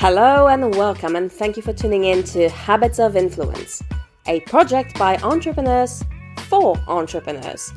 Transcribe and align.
Hello 0.00 0.46
and 0.46 0.76
welcome, 0.76 1.16
and 1.16 1.30
thank 1.30 1.56
you 1.56 1.62
for 1.64 1.72
tuning 1.72 2.04
in 2.04 2.22
to 2.22 2.48
Habits 2.48 3.00
of 3.00 3.16
Influence, 3.16 3.82
a 4.28 4.38
project 4.42 4.96
by 4.96 5.16
entrepreneurs 5.24 6.04
for 6.42 6.76
entrepreneurs, 6.86 7.72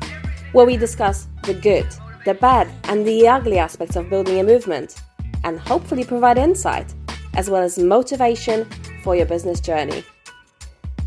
where 0.52 0.64
we 0.64 0.76
discuss 0.76 1.26
the 1.42 1.52
good, 1.52 1.84
the 2.24 2.34
bad, 2.34 2.68
and 2.84 3.04
the 3.04 3.26
ugly 3.26 3.58
aspects 3.58 3.96
of 3.96 4.08
building 4.08 4.38
a 4.38 4.44
movement, 4.44 5.02
and 5.42 5.58
hopefully 5.58 6.04
provide 6.04 6.38
insight 6.38 6.94
as 7.34 7.50
well 7.50 7.60
as 7.60 7.76
motivation 7.76 8.68
for 9.02 9.16
your 9.16 9.26
business 9.26 9.58
journey. 9.58 10.04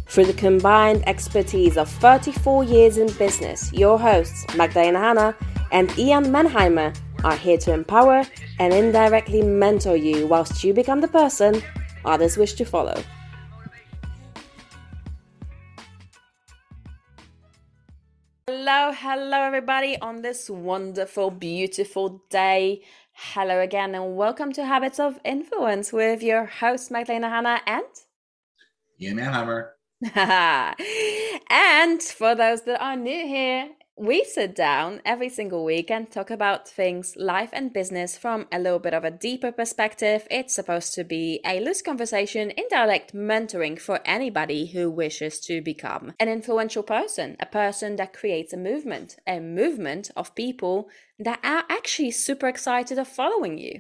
Through 0.08 0.26
the 0.26 0.34
combined 0.34 1.08
expertise 1.08 1.78
of 1.78 1.88
34 1.88 2.66
years 2.66 2.98
in 2.98 3.08
business, 3.14 3.72
your 3.72 3.98
hosts, 3.98 4.54
Magdalena 4.58 5.00
Hanna 5.00 5.36
and 5.72 5.98
Ian 5.98 6.26
Menheimer, 6.26 6.94
are 7.26 7.36
here 7.36 7.58
to 7.58 7.74
empower 7.74 8.24
and 8.60 8.72
indirectly 8.72 9.42
mentor 9.42 9.96
you 9.96 10.28
whilst 10.28 10.64
you 10.64 10.74
become 10.74 11.02
the 11.02 11.08
person 11.08 11.62
others 12.06 12.38
wish 12.38 12.54
to 12.54 12.64
follow. 12.64 12.96
Hello, 18.48 18.92
hello, 18.94 19.42
everybody, 19.42 19.98
on 20.00 20.22
this 20.22 20.52
wonderful, 20.52 21.32
beautiful 21.32 22.22
day. 22.30 22.84
Hello 23.14 23.60
again, 23.60 23.96
and 23.96 24.16
welcome 24.16 24.54
to 24.54 24.64
Habits 24.64 25.00
of 25.00 25.20
Influence 25.26 25.92
with 25.92 26.22
your 26.22 26.46
host, 26.46 26.92
Magdalena 26.92 27.30
Hanna 27.30 27.62
and 27.66 27.86
Ian 29.02 29.18
Manheimer. 29.18 29.70
and 31.50 32.04
for 32.04 32.36
those 32.36 32.62
that 32.64 32.80
are 32.80 32.96
new 32.96 33.26
here, 33.26 33.70
we 33.98 34.26
sit 34.26 34.54
down 34.54 35.02
every 35.06 35.30
single 35.30 35.64
week 35.64 35.90
and 35.90 36.12
talk 36.12 36.30
about 36.30 36.68
things 36.68 37.16
life 37.16 37.50
and 37.54 37.72
business 37.72 38.18
from 38.18 38.46
a 38.52 38.60
little 38.60 38.80
bit 38.80 38.94
of 38.94 39.06
a 39.06 39.12
deeper 39.12 39.54
perspective. 39.54 40.28
It's 40.30 40.54
supposed 40.54 40.94
to 40.96 41.06
be 41.06 41.40
a 41.46 41.62
loose 41.62 41.82
conversation, 41.82 42.52
indirect 42.58 43.14
mentoring 43.16 43.80
for 43.80 44.02
anybody 44.04 44.66
who 44.66 44.92
wishes 44.92 45.40
to 45.42 45.62
become 45.62 46.14
an 46.20 46.28
influential 46.28 46.84
person, 46.84 47.38
a 47.40 47.46
person 47.46 47.96
that 47.96 48.12
creates 48.12 48.52
a 48.52 48.58
movement, 48.58 49.16
a 49.26 49.40
movement 49.40 50.12
of 50.18 50.36
people 50.36 50.90
that 51.18 51.40
are 51.42 51.64
actually 51.70 52.12
super 52.12 52.50
excited 52.50 53.00
of 53.00 53.08
following 53.08 53.58
you. 53.58 53.80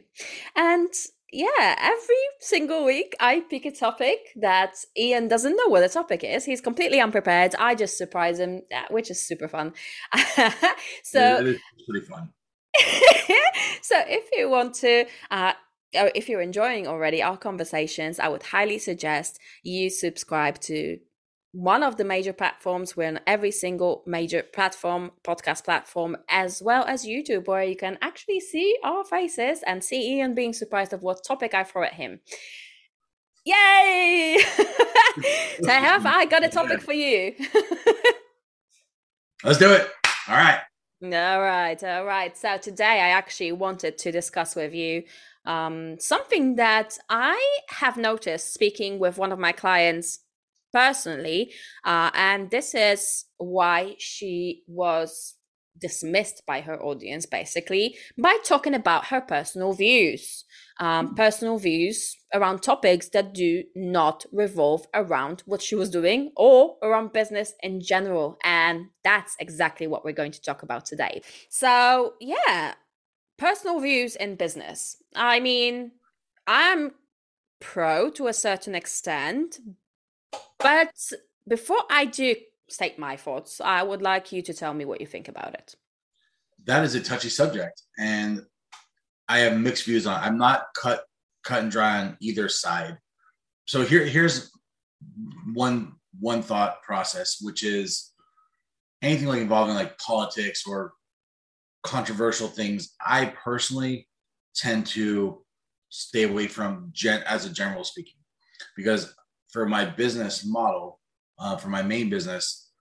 And 0.55 0.93
yeah, 1.35 1.75
every 1.77 2.15
single 2.39 2.85
week 2.85 3.13
I 3.19 3.41
pick 3.41 3.65
a 3.65 3.71
topic 3.71 4.19
that 4.37 4.75
Ian 4.97 5.27
doesn't 5.27 5.57
know 5.57 5.67
what 5.67 5.81
the 5.81 5.89
topic 5.89 6.23
is. 6.23 6.45
He's 6.45 6.61
completely 6.61 7.01
unprepared. 7.01 7.55
I 7.59 7.75
just 7.75 7.97
surprise 7.97 8.39
him, 8.39 8.61
which 8.89 9.11
is 9.11 9.21
super 9.21 9.49
fun. 9.49 9.73
so 11.03 11.37
it 11.39 11.47
is 11.47 11.59
pretty 11.89 12.05
fun. 12.05 12.29
so 13.81 14.01
if 14.07 14.29
you 14.31 14.49
want 14.49 14.75
to 14.75 15.05
uh, 15.29 15.53
if 15.91 16.29
you're 16.29 16.41
enjoying 16.41 16.87
already 16.87 17.21
our 17.21 17.37
conversations, 17.37 18.17
I 18.17 18.29
would 18.29 18.43
highly 18.43 18.79
suggest 18.79 19.37
you 19.61 19.89
subscribe 19.89 20.59
to 20.61 20.99
one 21.55 21.83
of 21.83 21.95
the 21.95 22.03
major 22.03 22.33
platforms. 22.33 22.97
We're 22.97 23.07
on 23.07 23.21
every 23.25 23.51
single 23.51 24.03
major 24.05 24.43
platform, 24.43 25.11
podcast 25.23 25.63
platform, 25.63 26.17
as 26.27 26.61
well 26.61 26.83
as 26.83 27.05
YouTube, 27.05 27.47
where 27.47 27.63
you 27.63 27.77
can 27.77 27.97
actually 28.01 28.41
see 28.41 28.77
our 28.83 29.05
faces 29.05 29.63
and 29.65 29.81
see 29.81 30.17
Ian 30.17 30.35
being 30.35 30.51
surprised 30.51 30.91
of 30.91 31.01
what 31.01 31.23
topic 31.23 31.53
I 31.53 31.63
throw 31.63 31.83
at 31.83 31.93
him. 31.93 32.19
Yay! 33.45 34.37
so 35.61 35.69
have 35.69 36.05
I 36.05 36.25
got 36.25 36.43
a 36.43 36.49
topic 36.49 36.81
for 36.81 36.91
you? 36.91 37.33
Let's 39.43 39.57
do 39.57 39.71
it. 39.71 39.89
All 40.27 40.35
right. 40.35 40.59
All 41.03 41.41
right, 41.41 41.81
all 41.83 42.03
right. 42.03 42.35
So 42.35 42.57
today 42.57 43.01
I 43.01 43.09
actually 43.09 43.53
wanted 43.53 43.97
to 43.99 44.11
discuss 44.11 44.57
with 44.57 44.73
you 44.73 45.03
um, 45.45 45.99
something 45.99 46.55
that 46.55 46.97
I 47.09 47.39
have 47.69 47.95
noticed 47.95 48.53
speaking 48.53 48.99
with 48.99 49.17
one 49.17 49.31
of 49.31 49.39
my 49.39 49.53
clients 49.53 50.19
personally. 50.75 51.53
Uh, 51.85 52.11
and 52.13 52.51
this 52.51 52.75
is 52.75 53.25
why 53.37 53.95
she 53.97 54.63
was 54.67 55.35
dismissed 55.79 56.43
by 56.45 56.61
her 56.61 56.81
audience, 56.81 57.25
basically, 57.25 57.95
by 58.17 58.37
talking 58.43 58.73
about 58.73 59.07
her 59.07 59.21
personal 59.21 59.73
views. 59.73 60.43
Um, 60.77 61.07
hmm. 61.07 61.15
personal 61.15 61.57
views 61.57 62.17
around 62.33 62.61
topics 62.61 63.07
that 63.09 63.33
do 63.33 63.63
not 63.75 64.25
revolve 64.33 64.85
around 64.93 65.41
what 65.45 65.61
she 65.61 65.75
was 65.75 65.89
doing 65.89 66.31
or 66.35 66.75
around 66.83 67.13
business 67.13 67.53
in 67.63 67.79
general. 67.79 68.37
And 68.43 68.87
that's 69.01 69.37
exactly 69.39 69.87
what 69.87 70.03
we're 70.03 70.11
going 70.21 70.33
to 70.33 70.41
talk 70.41 70.63
about 70.63 70.85
today. 70.85 71.21
So, 71.49 72.15
yeah, 72.19 72.73
personal 73.37 73.79
views 73.79 74.17
in 74.17 74.35
business. 74.35 74.97
I 75.15 75.39
mean, 75.39 75.91
I'm 76.45 76.91
pro 77.61 78.09
to 78.11 78.27
a 78.27 78.33
certain 78.33 78.75
extent, 78.75 79.59
but 80.59 80.93
before 81.47 81.83
I 81.89 82.05
do 82.05 82.35
state 82.69 82.97
my 82.97 83.17
thoughts, 83.17 83.61
I 83.61 83.83
would 83.83 84.01
like 84.01 84.31
you 84.31 84.41
to 84.43 84.53
tell 84.53 84.73
me 84.73 84.85
what 84.85 85.01
you 85.01 85.07
think 85.07 85.27
about 85.27 85.53
it. 85.53 85.75
That 86.65 86.83
is 86.83 86.95
a 86.95 87.01
touchy 87.01 87.29
subject, 87.29 87.83
and 87.99 88.41
I 89.27 89.39
have 89.39 89.57
mixed 89.57 89.85
views 89.85 90.07
on. 90.07 90.21
It. 90.21 90.25
I'm 90.25 90.37
not 90.37 90.67
cut 90.75 91.03
cut 91.43 91.61
and 91.61 91.71
dry 91.71 92.01
on 92.01 92.17
either 92.19 92.49
side. 92.49 92.97
So 93.65 93.83
here 93.83 94.05
here's 94.05 94.51
one 95.53 95.93
one 96.19 96.41
thought 96.41 96.81
process, 96.81 97.37
which 97.41 97.63
is 97.63 98.11
anything 99.01 99.27
like 99.27 99.41
involving 99.41 99.75
like 99.75 99.97
politics 99.99 100.63
or 100.65 100.93
controversial 101.83 102.47
things. 102.47 102.95
I 103.05 103.25
personally 103.25 104.07
tend 104.55 104.87
to 104.87 105.43
stay 105.89 106.23
away 106.23 106.47
from 106.47 106.89
gen 106.93 107.21
as 107.27 107.45
a 107.45 107.53
general 107.53 107.83
speaking 107.83 108.19
because 108.75 109.13
for 109.55 109.65
my 109.65 109.85
business 109.85 110.45
model, 110.45 110.99
uh, 111.39 111.55
for 111.55 111.69
my 111.69 111.81
main 111.81 112.09
business, 112.09 112.71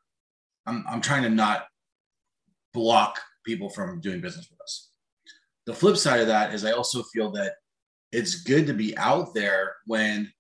I'm, 0.67 0.85
I'm 0.89 1.01
trying 1.01 1.23
to 1.23 1.29
not 1.29 1.67
block 2.73 3.21
people 3.47 3.71
from 3.71 4.01
doing 4.01 4.21
business 4.21 4.49
with 4.51 4.61
us. 4.61 4.91
The 5.67 5.73
flip 5.73 5.97
side 5.97 6.19
of 6.19 6.27
that 6.27 6.53
is 6.53 6.65
I 6.65 6.73
also 6.73 7.05
feel 7.05 7.31
that 7.31 7.53
it's 8.11 8.43
good 8.43 8.67
to 8.67 8.73
be 8.73 8.99
out 8.99 9.35
there 9.35 9.77
when, 9.87 10.33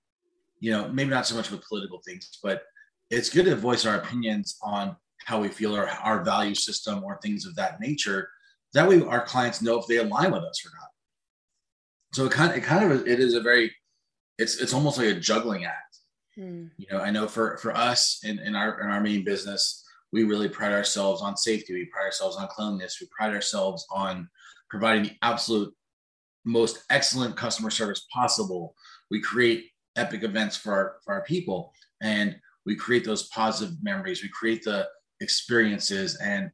you 0.58 0.72
know, 0.72 0.88
maybe 0.88 1.10
not 1.10 1.24
so 1.24 1.36
much 1.36 1.52
with 1.52 1.62
political 1.68 2.00
things, 2.04 2.28
but 2.42 2.64
it's 3.10 3.30
good 3.30 3.44
to 3.44 3.54
voice 3.54 3.86
our 3.86 3.98
opinions 3.98 4.58
on 4.60 4.96
how 5.26 5.40
we 5.40 5.46
feel 5.46 5.76
or 5.76 5.88
our 5.88 6.24
value 6.24 6.56
system 6.56 7.04
or 7.04 7.20
things 7.22 7.46
of 7.46 7.54
that 7.54 7.78
nature. 7.78 8.28
That 8.72 8.88
way 8.88 9.00
our 9.04 9.24
clients 9.24 9.62
know 9.62 9.78
if 9.78 9.86
they 9.86 9.98
align 9.98 10.32
with 10.32 10.42
us 10.42 10.66
or 10.66 10.70
not. 10.76 10.88
So 12.12 12.24
it 12.24 12.32
kind 12.32 12.50
of, 12.50 12.56
it 12.56 12.64
kind 12.64 12.90
of, 12.90 13.06
it 13.06 13.20
is 13.20 13.34
a 13.34 13.40
very, 13.40 13.72
it's, 14.36 14.60
it's 14.60 14.74
almost 14.74 14.98
like 14.98 15.06
a 15.06 15.20
juggling 15.20 15.64
act 15.64 15.83
Hmm. 16.36 16.66
You 16.78 16.86
know, 16.90 16.98
I 16.98 17.10
know 17.10 17.28
for 17.28 17.56
for 17.58 17.76
us 17.76 18.20
in, 18.24 18.38
in 18.40 18.56
our 18.56 18.80
in 18.80 18.90
our 18.90 19.00
main 19.00 19.24
business, 19.24 19.84
we 20.12 20.24
really 20.24 20.48
pride 20.48 20.72
ourselves 20.72 21.22
on 21.22 21.36
safety. 21.36 21.74
We 21.74 21.86
pride 21.86 22.04
ourselves 22.04 22.36
on 22.36 22.48
cleanliness. 22.48 22.98
We 23.00 23.08
pride 23.16 23.34
ourselves 23.34 23.86
on 23.90 24.28
providing 24.68 25.04
the 25.04 25.16
absolute 25.22 25.72
most 26.44 26.84
excellent 26.90 27.36
customer 27.36 27.70
service 27.70 28.06
possible. 28.12 28.74
We 29.10 29.20
create 29.20 29.70
epic 29.96 30.24
events 30.24 30.56
for 30.56 30.72
our 30.72 30.96
for 31.04 31.14
our 31.14 31.24
people, 31.24 31.72
and 32.00 32.36
we 32.66 32.74
create 32.76 33.04
those 33.04 33.28
positive 33.28 33.76
memories. 33.82 34.22
We 34.22 34.28
create 34.28 34.64
the 34.64 34.88
experiences, 35.20 36.16
and 36.16 36.50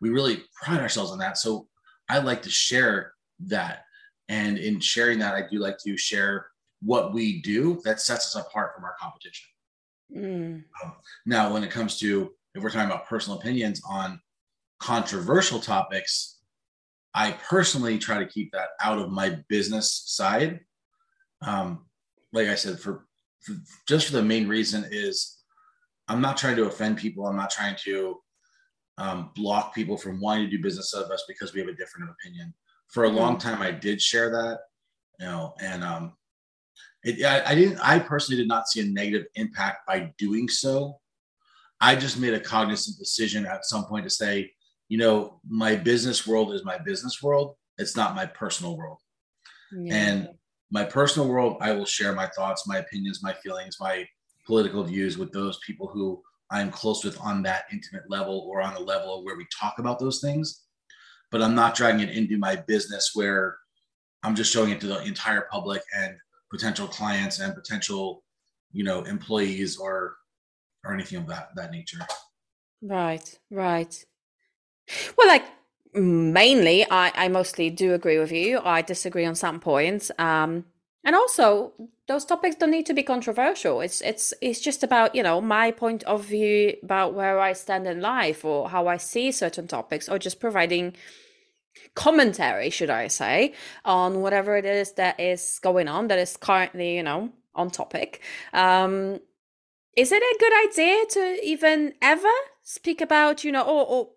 we 0.00 0.10
really 0.10 0.44
pride 0.62 0.80
ourselves 0.80 1.10
on 1.10 1.18
that. 1.18 1.38
So 1.38 1.66
I 2.08 2.18
like 2.18 2.42
to 2.42 2.50
share 2.50 3.14
that, 3.46 3.84
and 4.28 4.58
in 4.58 4.78
sharing 4.78 5.18
that, 5.20 5.34
I 5.34 5.42
do 5.50 5.58
like 5.58 5.78
to 5.78 5.96
share 5.96 6.46
what 6.84 7.12
we 7.12 7.40
do 7.42 7.80
that 7.84 8.00
sets 8.00 8.34
us 8.34 8.42
apart 8.46 8.74
from 8.74 8.84
our 8.84 8.94
competition. 9.00 9.48
Mm. 10.14 10.64
Um, 10.82 10.92
now, 11.26 11.52
when 11.52 11.64
it 11.64 11.70
comes 11.70 11.98
to 12.00 12.30
if 12.54 12.62
we're 12.62 12.70
talking 12.70 12.90
about 12.90 13.08
personal 13.08 13.38
opinions 13.38 13.82
on 13.88 14.20
controversial 14.78 15.58
topics, 15.58 16.38
I 17.14 17.32
personally 17.32 17.98
try 17.98 18.18
to 18.18 18.26
keep 18.26 18.52
that 18.52 18.70
out 18.80 18.98
of 18.98 19.10
my 19.10 19.38
business 19.48 20.02
side. 20.06 20.60
Um, 21.42 21.86
like 22.32 22.48
I 22.48 22.54
said, 22.54 22.78
for, 22.78 23.06
for 23.40 23.54
just 23.86 24.06
for 24.06 24.12
the 24.12 24.22
main 24.22 24.48
reason 24.48 24.84
is 24.90 25.42
I'm 26.08 26.20
not 26.20 26.36
trying 26.36 26.56
to 26.56 26.66
offend 26.66 26.98
people. 26.98 27.26
I'm 27.26 27.36
not 27.36 27.50
trying 27.50 27.76
to 27.84 28.20
um, 28.98 29.30
block 29.34 29.74
people 29.74 29.96
from 29.96 30.20
wanting 30.20 30.44
to 30.48 30.56
do 30.56 30.62
business 30.62 30.94
with 30.96 31.10
us 31.10 31.24
because 31.26 31.52
we 31.52 31.60
have 31.60 31.68
a 31.68 31.74
different 31.74 32.10
opinion. 32.10 32.54
For 32.88 33.04
a 33.04 33.08
long 33.08 33.36
mm. 33.36 33.40
time, 33.40 33.62
I 33.62 33.70
did 33.70 34.00
share 34.00 34.30
that, 34.30 34.60
you 35.18 35.26
know, 35.26 35.54
and 35.60 35.82
um, 35.82 36.12
it, 37.04 37.24
I, 37.24 37.50
I 37.50 37.54
didn't. 37.54 37.78
I 37.78 37.98
personally 37.98 38.40
did 38.40 38.48
not 38.48 38.68
see 38.68 38.80
a 38.80 38.84
negative 38.84 39.26
impact 39.34 39.86
by 39.86 40.12
doing 40.18 40.48
so. 40.48 40.98
I 41.80 41.96
just 41.96 42.18
made 42.18 42.34
a 42.34 42.40
cognizant 42.40 42.98
decision 42.98 43.44
at 43.46 43.66
some 43.66 43.84
point 43.84 44.04
to 44.04 44.10
say, 44.10 44.50
you 44.88 44.98
know, 44.98 45.40
my 45.48 45.76
business 45.76 46.26
world 46.26 46.54
is 46.54 46.64
my 46.64 46.78
business 46.78 47.22
world. 47.22 47.56
It's 47.78 47.96
not 47.96 48.14
my 48.14 48.26
personal 48.26 48.76
world. 48.76 48.98
Yeah. 49.72 49.94
And 49.94 50.28
my 50.70 50.84
personal 50.84 51.28
world, 51.28 51.58
I 51.60 51.72
will 51.72 51.84
share 51.84 52.12
my 52.12 52.26
thoughts, 52.28 52.66
my 52.66 52.78
opinions, 52.78 53.22
my 53.22 53.34
feelings, 53.34 53.76
my 53.80 54.06
political 54.46 54.82
views 54.84 55.18
with 55.18 55.32
those 55.32 55.58
people 55.66 55.88
who 55.88 56.22
I'm 56.50 56.70
close 56.70 57.04
with 57.04 57.20
on 57.20 57.42
that 57.42 57.64
intimate 57.72 58.08
level 58.08 58.46
or 58.48 58.62
on 58.62 58.74
the 58.74 58.80
level 58.80 59.24
where 59.24 59.36
we 59.36 59.46
talk 59.58 59.78
about 59.78 59.98
those 59.98 60.20
things. 60.20 60.62
But 61.30 61.42
I'm 61.42 61.54
not 61.54 61.74
dragging 61.74 62.08
it 62.08 62.16
into 62.16 62.38
my 62.38 62.56
business 62.56 63.10
where 63.14 63.56
I'm 64.22 64.34
just 64.34 64.52
showing 64.52 64.70
it 64.70 64.80
to 64.80 64.86
the 64.86 65.02
entire 65.02 65.48
public 65.50 65.82
and 65.96 66.16
potential 66.54 66.86
clients 66.86 67.40
and 67.40 67.54
potential, 67.54 68.22
you 68.72 68.84
know, 68.84 69.02
employees 69.02 69.76
or 69.76 70.16
or 70.84 70.94
anything 70.94 71.18
of 71.18 71.26
that 71.26 71.48
that 71.56 71.72
nature. 71.72 71.98
Right, 72.80 73.38
right. 73.50 74.04
Well, 75.16 75.28
like 75.28 75.44
mainly, 75.94 76.84
I 76.90 77.12
I 77.14 77.28
mostly 77.28 77.70
do 77.70 77.94
agree 77.94 78.18
with 78.18 78.32
you. 78.32 78.60
I 78.64 78.82
disagree 78.82 79.24
on 79.24 79.34
some 79.34 79.58
points. 79.60 80.10
Um, 80.18 80.64
and 81.04 81.14
also 81.14 81.72
those 82.08 82.24
topics 82.24 82.56
don't 82.56 82.70
need 82.70 82.86
to 82.86 82.94
be 82.94 83.02
controversial 83.02 83.80
it's 83.80 84.00
it's 84.00 84.34
it's 84.40 84.60
just 84.60 84.82
about 84.82 85.14
you 85.14 85.22
know 85.22 85.40
my 85.40 85.70
point 85.70 86.02
of 86.04 86.24
view 86.24 86.74
about 86.82 87.14
where 87.14 87.38
i 87.38 87.52
stand 87.52 87.86
in 87.86 88.00
life 88.00 88.44
or 88.44 88.70
how 88.70 88.86
i 88.86 88.96
see 88.96 89.30
certain 89.30 89.66
topics 89.66 90.08
or 90.08 90.18
just 90.18 90.40
providing 90.40 90.94
commentary 91.94 92.70
should 92.70 92.90
i 92.90 93.06
say 93.08 93.52
on 93.84 94.20
whatever 94.20 94.56
it 94.56 94.64
is 94.64 94.92
that 94.92 95.18
is 95.18 95.58
going 95.62 95.88
on 95.88 96.08
that 96.08 96.18
is 96.18 96.36
currently 96.36 96.96
you 96.96 97.02
know 97.02 97.30
on 97.54 97.70
topic. 97.70 98.20
Um 98.52 99.20
is 99.96 100.10
it 100.10 100.22
a 100.22 100.36
good 100.40 100.52
idea 100.68 101.06
to 101.10 101.46
even 101.46 101.94
ever 102.02 102.36
speak 102.64 103.00
about 103.00 103.44
you 103.44 103.52
know 103.52 103.62
or, 103.62 103.86
or 103.86 104.08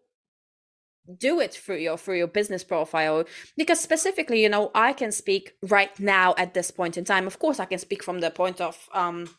do 1.18 1.40
it 1.40 1.54
through 1.54 1.78
your 1.78 1.98
through 1.98 2.18
your 2.18 2.28
business 2.28 2.64
profile? 2.64 3.26
Because 3.56 3.80
specifically 3.80 4.42
you 4.42 4.50
know 4.50 4.72
i 4.74 4.94
can 4.94 5.12
speak 5.12 5.54
right 5.64 5.98
now 6.00 6.34
at 6.38 6.54
this 6.54 6.72
point 6.72 6.98
in 6.98 7.06
time. 7.06 7.28
Of 7.28 7.40
course 7.40 7.60
i 7.60 7.66
can 7.66 7.80
speak 7.80 8.04
from 8.04 8.20
the 8.20 8.32
point 8.32 8.60
of 8.60 8.90
um 8.94 9.30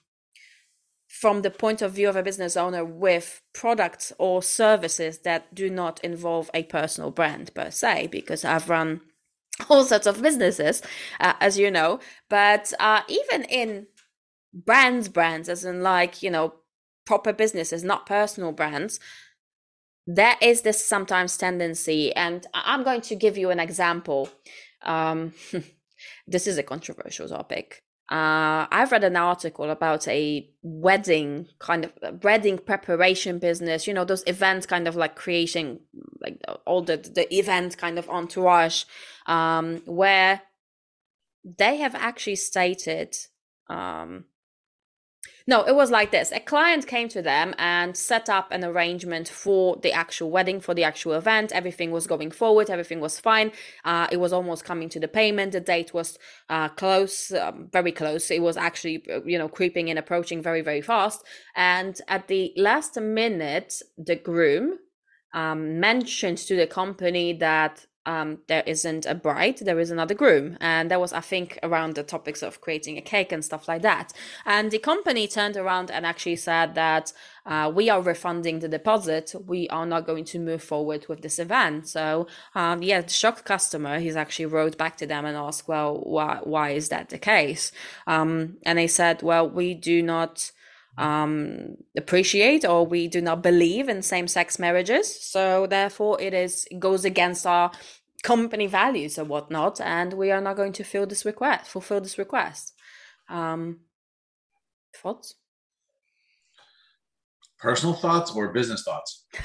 from 1.09 1.43
the 1.43 1.51
point 1.51 1.83
of 1.83 1.93
view 1.93 2.09
of 2.09 2.17
a 2.17 2.23
business 2.23 2.57
owner 2.57 2.85
with 2.85 3.43
products 3.53 4.13
or 4.19 4.43
services 4.43 5.21
that 5.21 5.53
do 5.55 5.69
not 5.69 5.99
involve 6.05 6.51
a 6.55 6.63
personal 6.65 7.11
brand 7.11 7.53
per 7.55 7.71
se 7.71 8.07
because 8.13 8.45
i've 8.45 8.69
run 8.69 9.01
all 9.69 9.85
sorts 9.85 10.07
of 10.07 10.23
businesses 10.23 10.83
uh, 11.21 11.35
as 11.41 11.59
you 11.59 11.71
know. 11.71 12.01
But 12.29 12.73
uh, 12.79 13.03
even 13.09 13.45
in 13.45 13.87
brands 14.53 15.09
brands 15.09 15.49
as 15.49 15.65
in 15.65 15.83
like 15.83 16.23
you 16.23 16.31
know 16.31 16.55
proper 17.07 17.33
businesses 17.33 17.85
not 17.85 18.07
personal 18.07 18.51
brands 18.51 18.99
there 20.07 20.37
is 20.41 20.63
this 20.63 20.83
sometimes 20.85 21.37
tendency 21.37 22.15
and 22.17 22.47
i'm 22.55 22.83
going 22.83 23.03
to 23.03 23.15
give 23.15 23.37
you 23.37 23.51
an 23.51 23.61
example. 23.61 24.29
Um, 24.83 25.35
this 26.27 26.47
is 26.47 26.57
a 26.57 26.63
controversial 26.63 27.29
topic 27.29 27.83
uh, 28.11 28.67
i've 28.71 28.91
read 28.93 29.05
an 29.05 29.17
article 29.17 29.71
about 29.71 30.07
a 30.09 30.49
wedding 30.63 31.47
kind 31.59 31.85
of 31.85 32.23
wedding 32.23 32.59
preparation 32.59 33.39
business 33.39 33.87
you 33.87 33.93
know 33.93 34.05
those 34.05 34.25
events 34.27 34.67
kind 34.67 34.89
of 34.89 34.97
like 34.97 35.15
creating 35.15 35.81
like 36.21 36.41
all 36.67 36.83
the 36.83 36.97
the 36.97 37.33
event 37.35 37.77
kind 37.77 37.99
of 37.99 38.09
entourage 38.09 38.85
um, 39.27 39.83
where 39.85 40.41
they 41.45 41.77
have 41.77 41.95
actually 41.95 42.37
stated 42.37 43.15
um, 43.69 44.25
no, 45.49 45.63
it 45.63 45.75
was 45.75 45.91
like 45.91 46.11
this. 46.11 46.31
A 46.31 46.41
client 46.41 46.87
came 46.87 47.09
to 47.09 47.23
them 47.23 47.55
and 47.57 47.97
set 47.97 48.29
up 48.29 48.53
an 48.53 48.63
arrangement 48.63 49.31
for 49.31 49.77
the 49.77 49.93
actual 49.93 50.31
wedding, 50.31 50.61
for 50.61 50.75
the 50.75 50.85
actual 50.85 51.15
event. 51.15 51.53
Everything 51.53 51.91
was 51.91 52.07
going 52.07 52.31
forward. 52.31 52.69
Everything 52.69 53.01
was 53.01 53.19
fine. 53.19 53.53
Uh, 53.83 54.07
it 54.13 54.19
was 54.19 54.35
almost 54.35 54.67
coming 54.67 54.91
to 54.91 55.01
the 55.01 55.09
payment. 55.09 55.53
The 55.53 55.61
date 55.61 55.95
was 55.95 56.19
uh, 56.51 56.69
close, 56.69 57.33
um, 57.33 57.71
very 57.73 57.93
close. 57.93 58.31
It 58.31 58.43
was 58.43 58.59
actually, 58.59 59.03
uh, 59.11 59.23
you 59.25 59.39
know, 59.39 59.49
creeping 59.49 59.89
in, 59.89 59.97
approaching 59.97 60.43
very, 60.43 60.61
very 60.61 60.83
fast. 60.83 61.25
And 61.57 61.99
at 62.09 62.29
the 62.29 62.53
last 62.59 63.01
minute, 63.01 63.81
the 63.97 64.17
groom 64.17 64.75
um, 65.33 65.81
mentioned 65.81 66.37
to 66.39 66.57
the 66.57 66.67
company 66.67 67.33
that 67.39 67.87
um, 68.09 68.39
there 68.47 68.63
isn't 68.67 69.05
a 69.05 69.15
bride, 69.15 69.59
there 69.59 69.79
is 69.79 69.91
another 69.91 70.15
groom. 70.15 70.57
And 70.63 70.91
that 70.91 70.99
was, 70.99 71.13
I 71.13 71.21
think, 71.21 71.59
around 71.63 71.95
the 71.95 72.03
topics 72.03 72.43
of 72.43 72.63
creating 72.63 72.97
a 72.97 73.03
cake 73.03 73.33
and 73.33 73.45
stuff 73.45 73.69
like 73.69 73.83
that. 73.83 74.15
And 74.47 74.71
the 74.71 74.79
company 74.79 75.29
turned 75.29 75.59
around 75.59 75.91
and 75.91 76.07
actually 76.07 76.37
said 76.37 76.75
that 76.75 77.13
uh, 77.45 77.71
we 77.75 77.91
are 77.91 78.01
refunding 78.01 78.61
the 78.61 78.69
deposit. 78.69 79.35
We 79.47 79.69
are 79.69 79.85
not 79.85 80.07
going 80.07 80.25
to 80.27 80.39
move 80.39 80.63
forward 80.63 81.05
with 81.09 81.21
this 81.21 81.39
event. 81.39 81.87
So, 81.87 82.27
um, 82.55 82.83
yeah, 82.83 83.03
the 83.03 83.11
shocked 83.11 83.45
customer, 83.45 83.99
he's 83.99 84.17
actually 84.17 84.47
wrote 84.47 84.79
back 84.79 84.97
to 84.97 85.07
them 85.07 85.27
and 85.27 85.37
asked, 85.37 85.69
well, 85.69 86.01
why, 86.01 86.41
why 86.43 86.71
is 86.71 86.89
that 86.89 87.11
the 87.11 87.19
case? 87.19 87.73
Um, 88.07 88.57
and 88.65 88.79
they 88.79 88.87
said, 88.87 89.23
well, 89.23 89.47
we 89.47 89.75
do 89.75 90.03
not 90.03 90.51
um, 90.99 91.77
appreciate 91.97 92.65
or 92.65 92.85
we 92.85 93.09
do 93.09 93.21
not 93.21 93.43
believe 93.43 93.89
in 93.89 94.03
same-sex 94.03 94.59
marriages 94.59 95.07
so 95.25 95.67
therefore 95.67 96.21
it 96.21 96.35
is 96.35 96.67
it 96.71 96.81
goes 96.81 97.05
against 97.05 97.47
our 97.47 97.71
company 98.23 98.67
values 98.67 99.19
or 99.19 99.25
whatnot, 99.25 99.81
and 99.81 100.13
we 100.13 100.31
are 100.31 100.41
not 100.41 100.57
going 100.57 100.73
to 100.73 100.85
fill 100.85 101.07
this 101.07 101.25
request, 101.25 101.71
fulfill 101.71 102.01
this 102.01 102.19
request. 102.19 102.75
Um, 103.29 103.81
thoughts? 104.97 105.35
Personal 107.59 107.95
thoughts 107.95 108.31
or 108.33 108.53
business 108.53 108.85
thoughts? 108.85 109.25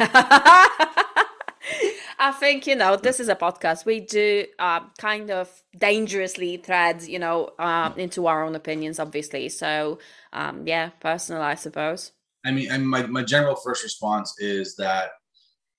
I 2.19 2.31
think 2.31 2.68
you 2.68 2.75
know 2.75 2.95
this 2.95 3.19
is 3.19 3.30
a 3.30 3.36
podcast. 3.36 3.86
We 3.86 4.01
do 4.01 4.45
uh, 4.60 4.81
kind 4.98 5.31
of 5.31 5.50
dangerously 5.77 6.57
thread, 6.57 7.04
you 7.04 7.19
know, 7.19 7.51
uh, 7.60 7.92
into 7.98 8.27
our 8.27 8.44
own 8.44 8.56
opinions, 8.56 9.00
obviously. 9.00 9.50
So 9.50 10.00
um, 10.31 10.68
yeah, 10.68 10.89
personal, 11.00 11.42
I 11.42 11.56
suppose. 11.56 12.12
I 12.45 12.51
mean, 12.51 12.71
and 12.71 12.88
my 12.88 13.06
my 13.07 13.24
general 13.24 13.56
first 13.56 13.83
response 13.83 14.36
is 14.39 14.75
that 14.75 15.12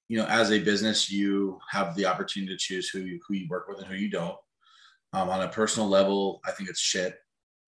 you 0.09 0.19
know, 0.19 0.27
as 0.27 0.53
a 0.53 0.59
business, 0.59 1.11
you 1.11 1.59
have 1.71 1.95
the 1.95 2.07
opportunity 2.07 2.53
to 2.53 2.59
choose 2.59 2.89
who 2.91 3.01
you, 3.01 3.21
who 3.27 3.35
you 3.35 3.49
work 3.49 3.69
with 3.69 3.79
and 3.79 3.87
who 3.87 3.95
you 3.95 4.11
don't. 4.11 4.37
Um, 5.13 5.31
on 5.31 5.43
a 5.43 5.49
personal 5.49 5.89
level, 5.89 6.41
I 6.45 6.51
think 6.51 6.69
it's 6.69 6.81
shit. 6.81 7.17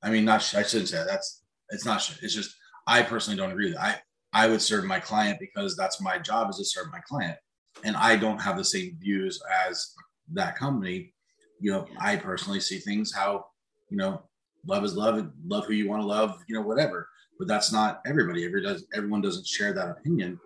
I 0.02 0.10
mean, 0.10 0.24
not 0.24 0.54
I 0.54 0.62
shouldn't 0.62 0.88
say 0.88 0.98
that. 0.98 1.06
that's 1.06 1.42
it's 1.70 1.84
not 1.84 2.02
shit. 2.02 2.18
It's 2.22 2.34
just 2.34 2.54
I 2.86 3.02
personally 3.02 3.36
don't 3.36 3.50
agree 3.50 3.66
with 3.66 3.74
it. 3.74 3.80
I 3.80 4.00
I 4.32 4.48
would 4.48 4.60
serve 4.60 4.84
my 4.84 5.00
client 5.00 5.38
because 5.40 5.76
that's 5.76 6.00
my 6.00 6.18
job 6.18 6.50
is 6.50 6.56
to 6.56 6.64
serve 6.64 6.92
my 6.92 7.00
client, 7.08 7.38
and 7.86 7.96
I 7.96 8.16
don't 8.16 8.40
have 8.40 8.56
the 8.56 8.64
same 8.64 8.98
views 9.00 9.40
as 9.64 9.94
that 10.32 10.56
company. 10.56 11.14
You 11.60 11.72
know, 11.72 11.86
I 11.98 12.16
personally 12.16 12.60
see 12.60 12.78
things 12.78 13.14
how 13.14 13.46
you 13.88 13.96
know 13.96 14.22
love 14.66 14.84
is 14.84 14.96
love 14.96 15.30
love 15.46 15.64
who 15.64 15.72
you 15.72 15.88
want 15.88 16.02
to 16.02 16.06
love. 16.06 16.42
You 16.48 16.56
know, 16.56 16.62
whatever. 16.62 17.08
But 17.38 17.48
that's 17.48 17.72
not 17.72 18.00
everybody. 18.04 18.44
Every 18.44 18.62
does 18.62 18.86
everyone 18.92 19.22
doesn't 19.22 19.46
share 19.46 19.72
that 19.72 19.90
opinion. 19.90 20.38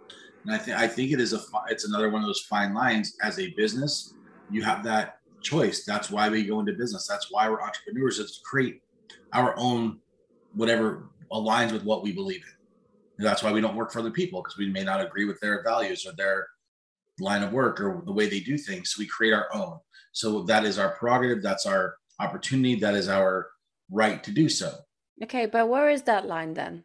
And 0.45 0.55
I 0.55 0.59
think 0.59 0.77
I 0.77 0.87
think 0.87 1.13
it 1.13 1.21
is 1.21 1.33
a 1.33 1.41
it's 1.69 1.87
another 1.87 2.11
one 2.11 2.23
of 2.23 2.29
those 2.29 2.47
fine 2.49 2.75
lines 2.75 3.17
as 3.23 3.39
a 3.39 3.51
business. 3.55 4.15
You 4.51 4.63
have 4.63 4.85
that 4.85 5.19
choice. 5.41 5.85
That's 5.85 6.11
why 6.11 6.29
we 6.29 6.44
go 6.44 6.61
into 6.61 6.75
business. 6.75 7.09
That's 7.09 7.32
why 7.32 7.49
we're 7.49 7.63
entrepreneurs. 7.63 8.19
Is 8.19 8.37
to 8.37 8.41
create 8.44 8.82
our 9.32 9.55
own 9.56 9.99
whatever 10.55 11.09
aligns 11.32 11.73
with 11.73 11.85
what 11.85 12.03
we 12.03 12.13
believe 12.13 12.43
in. 12.43 12.56
And 13.19 13.27
that's 13.27 13.43
why 13.43 13.53
we 13.53 13.61
don't 13.61 13.77
work 13.77 13.93
for 13.93 14.01
other 14.01 14.11
people 14.11 14.43
because 14.43 14.59
we 14.59 14.69
may 14.69 14.82
not 14.82 15.01
agree 15.01 15.25
with 15.25 15.41
their 15.41 15.63
values 15.63 16.06
or 16.06 16.13
their 16.13 16.47
line 17.20 17.43
of 17.43 17.53
work 17.53 17.81
or 17.81 18.03
the 18.05 18.12
way 18.12 18.29
they 18.29 18.41
do 18.41 18.56
things. 18.58 18.91
So 18.91 19.00
we 19.00 19.06
create 19.06 19.32
our 19.32 19.48
own. 19.55 19.79
So 20.12 20.43
that 20.44 20.65
is 20.65 20.79
our 20.79 20.96
prerogative. 20.96 21.43
That's 21.43 21.67
our 21.67 21.96
opportunity. 22.19 22.74
That 22.77 22.94
is 22.94 23.08
our 23.08 23.48
right 23.91 24.22
to 24.24 24.31
do 24.31 24.48
so. 24.48 24.72
Okay, 25.22 25.46
but 25.46 25.69
where 25.69 25.91
is 25.91 26.03
that 26.03 26.27
line 26.27 26.55
then? 26.55 26.84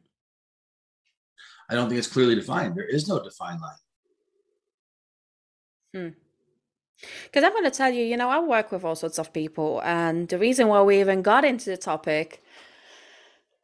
I 1.69 1.75
don't 1.75 1.87
think 1.87 1.97
it's 1.97 2.07
clearly 2.07 2.35
defined. 2.35 2.75
There 2.75 2.87
is 2.87 3.07
no 3.07 3.23
defined 3.23 3.61
line. 3.61 3.75
Hmm. 5.93 6.09
Because 7.23 7.43
I'm 7.43 7.51
going 7.51 7.63
to 7.65 7.71
tell 7.71 7.91
you, 7.91 8.03
you 8.03 8.17
know, 8.17 8.29
I 8.29 8.39
work 8.39 8.71
with 8.71 8.83
all 8.83 8.95
sorts 8.95 9.19
of 9.19 9.33
people, 9.33 9.81
and 9.83 10.27
the 10.29 10.37
reason 10.37 10.67
why 10.67 10.81
we 10.81 10.99
even 10.99 11.21
got 11.21 11.43
into 11.43 11.69
the 11.69 11.77
topic, 11.77 12.43